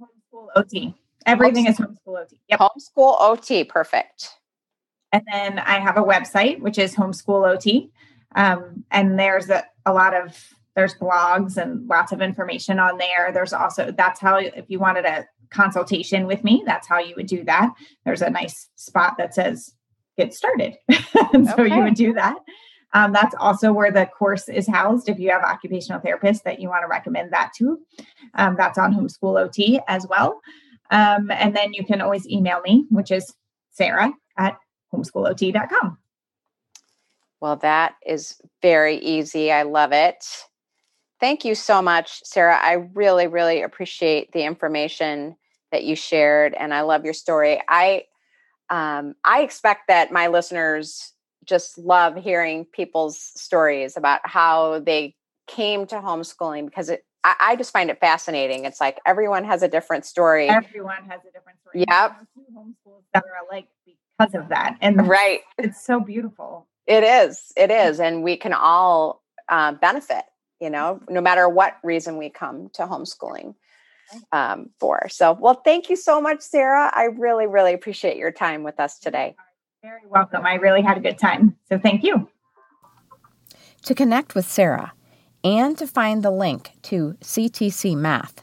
Homeschool 0.00 0.48
OT. 0.56 0.94
Everything 1.26 1.66
homeschool. 1.66 1.70
is 1.70 1.78
homeschool 1.78 2.22
OT. 2.22 2.40
Yep. 2.48 2.60
Homeschool 2.60 3.16
OT. 3.20 3.64
Perfect. 3.64 4.30
And 5.12 5.22
then 5.32 5.58
I 5.58 5.80
have 5.80 5.96
a 5.96 6.02
website, 6.02 6.60
which 6.60 6.78
is 6.78 6.94
Homeschool 6.94 7.48
OT. 7.48 7.90
Um, 8.34 8.84
and 8.90 9.18
there's 9.18 9.50
a, 9.50 9.64
a 9.86 9.92
lot 9.92 10.14
of 10.14 10.36
there's 10.76 10.94
blogs 10.94 11.56
and 11.56 11.86
lots 11.88 12.12
of 12.12 12.22
information 12.22 12.78
on 12.78 12.96
there. 12.96 13.32
There's 13.32 13.52
also 13.52 13.90
that's 13.90 14.20
how 14.20 14.36
if 14.36 14.64
you 14.68 14.78
wanted 14.78 15.04
a 15.04 15.26
consultation 15.50 16.26
with 16.26 16.44
me, 16.44 16.62
that's 16.64 16.86
how 16.86 16.98
you 16.98 17.14
would 17.16 17.26
do 17.26 17.44
that. 17.44 17.72
There's 18.04 18.22
a 18.22 18.30
nice 18.30 18.68
spot 18.76 19.16
that 19.18 19.34
says 19.34 19.74
get 20.16 20.32
started. 20.32 20.76
and 21.32 21.48
so 21.48 21.62
you 21.62 21.82
would 21.82 21.94
do 21.94 22.12
that. 22.14 22.36
Um, 22.92 23.12
that's 23.12 23.34
also 23.38 23.72
where 23.72 23.92
the 23.92 24.06
course 24.06 24.48
is 24.48 24.66
housed. 24.66 25.08
If 25.08 25.18
you 25.18 25.30
have 25.30 25.42
occupational 25.42 26.00
therapists 26.00 26.42
that 26.42 26.60
you 26.60 26.68
want 26.68 26.82
to 26.82 26.88
recommend 26.88 27.32
that 27.32 27.52
to, 27.58 27.78
um, 28.34 28.56
that's 28.56 28.78
on 28.78 28.92
Homeschool 28.92 29.40
OT 29.40 29.80
as 29.86 30.06
well. 30.08 30.40
Um, 30.90 31.30
and 31.30 31.54
then 31.54 31.72
you 31.72 31.84
can 31.84 32.00
always 32.00 32.28
email 32.28 32.60
me, 32.62 32.86
which 32.90 33.12
is 33.12 33.32
Sarah 33.70 34.12
at 34.36 34.58
homeschoolot.com. 34.92 35.98
Well, 37.40 37.56
that 37.56 37.94
is 38.06 38.40
very 38.62 38.98
easy. 38.98 39.50
I 39.50 39.62
love 39.62 39.92
it. 39.92 40.24
Thank 41.20 41.44
you 41.44 41.54
so 41.54 41.82
much, 41.82 42.22
Sarah. 42.24 42.58
I 42.60 42.88
really, 42.94 43.26
really 43.26 43.62
appreciate 43.62 44.32
the 44.32 44.44
information 44.44 45.36
that 45.72 45.84
you 45.84 45.94
shared, 45.94 46.54
and 46.54 46.72
I 46.74 46.80
love 46.82 47.04
your 47.04 47.14
story. 47.14 47.60
I 47.68 48.04
um, 48.70 49.14
I 49.24 49.42
expect 49.42 49.88
that 49.88 50.12
my 50.12 50.28
listeners 50.28 51.12
just 51.44 51.76
love 51.76 52.16
hearing 52.16 52.64
people's 52.66 53.18
stories 53.18 53.96
about 53.96 54.20
how 54.24 54.80
they 54.80 55.16
came 55.48 55.86
to 55.86 55.96
homeschooling 55.96 56.66
because 56.66 56.88
it, 56.88 57.04
I, 57.24 57.34
I, 57.40 57.56
just 57.56 57.72
find 57.72 57.90
it 57.90 57.98
fascinating. 57.98 58.64
It's 58.66 58.80
like 58.80 59.00
everyone 59.04 59.42
has 59.44 59.62
a 59.64 59.68
different 59.68 60.06
story. 60.06 60.48
Everyone 60.48 61.04
has 61.08 61.20
a 61.28 61.32
different 61.32 61.58
story. 61.60 61.84
Yep. 61.88 62.16
Homeschools 62.54 63.02
that 63.12 63.24
are 63.24 63.46
like 63.50 63.66
because 63.84 64.34
of 64.34 64.48
that, 64.50 64.76
and 64.80 65.08
right, 65.08 65.40
it's 65.58 65.84
so 65.84 66.00
beautiful. 66.00 66.66
It 66.90 67.04
is. 67.04 67.52
It 67.56 67.70
is. 67.70 68.00
And 68.00 68.24
we 68.24 68.36
can 68.36 68.52
all 68.52 69.22
uh, 69.48 69.74
benefit, 69.74 70.24
you 70.60 70.68
know, 70.68 71.00
no 71.08 71.20
matter 71.20 71.48
what 71.48 71.76
reason 71.84 72.16
we 72.16 72.30
come 72.30 72.68
to 72.74 72.82
homeschooling 72.82 73.54
um, 74.32 74.70
for. 74.80 75.08
So, 75.08 75.38
well, 75.40 75.62
thank 75.64 75.88
you 75.88 75.94
so 75.94 76.20
much, 76.20 76.40
Sarah. 76.40 76.90
I 76.92 77.04
really, 77.04 77.46
really 77.46 77.74
appreciate 77.74 78.16
your 78.16 78.32
time 78.32 78.64
with 78.64 78.80
us 78.80 78.98
today. 78.98 79.36
Very 79.82 80.00
welcome. 80.08 80.44
I 80.44 80.54
really 80.54 80.82
had 80.82 80.96
a 80.96 81.00
good 81.00 81.16
time. 81.16 81.56
So, 81.68 81.78
thank 81.78 82.02
you. 82.02 82.28
To 83.84 83.94
connect 83.94 84.34
with 84.34 84.46
Sarah 84.46 84.92
and 85.44 85.78
to 85.78 85.86
find 85.86 86.24
the 86.24 86.32
link 86.32 86.72
to 86.82 87.16
CTC 87.20 87.96
Math, 87.96 88.42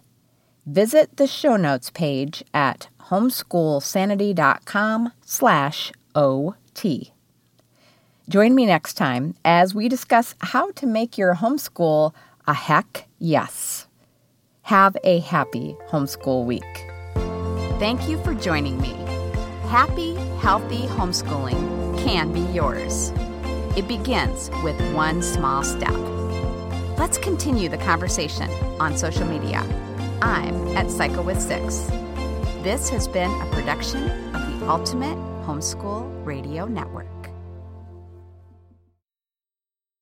visit 0.66 1.18
the 1.18 1.28
show 1.28 1.58
notes 1.58 1.90
page 1.90 2.46
at 2.54 2.88
homeschoolsanity.com 3.10 5.12
slash 5.26 5.92
OT. 6.16 7.12
Join 8.30 8.56
me 8.56 8.66
next 8.66 8.96
time 8.96 9.36
as 9.46 9.74
we 9.74 9.88
discuss 9.88 10.36
how 10.42 10.72
to 10.72 10.86
make 10.86 11.18
your 11.18 11.36
homeschool 11.36 12.13
a 12.46 12.54
heck 12.54 13.08
yes. 13.20 13.88
Have 14.63 14.98
a 15.06 15.20
happy 15.20 15.78
homeschool 15.88 16.46
week. 16.46 16.66
Thank 17.80 18.10
you 18.10 18.22
for 18.26 18.34
joining 18.34 18.82
me. 18.82 18.94
Happy, 19.70 20.16
healthy 20.42 20.88
homeschooling 20.88 21.98
can 22.04 22.34
be 22.34 22.42
yours. 22.54 23.13
It 23.78 23.88
begins 23.88 24.50
with 24.62 24.76
one 24.94 25.22
small 25.22 25.63
step. 25.63 25.96
Let's 26.98 27.18
continue 27.18 27.70
the 27.70 27.78
conversation 27.78 28.52
on 28.82 28.98
social 28.98 29.26
media. 29.26 29.62
I'm 30.22 30.76
at 30.76 30.92
Psycho 30.92 31.22
with 31.22 31.42
Six. 31.42 31.78
This 32.62 32.90
has 32.90 33.08
been 33.08 33.32
a 33.32 33.46
production 33.54 34.10
of 34.36 34.60
the 34.60 34.68
Ultimate 34.68 35.18
Homeschool 35.46 36.26
Radio 36.26 36.66
Network. 36.66 37.17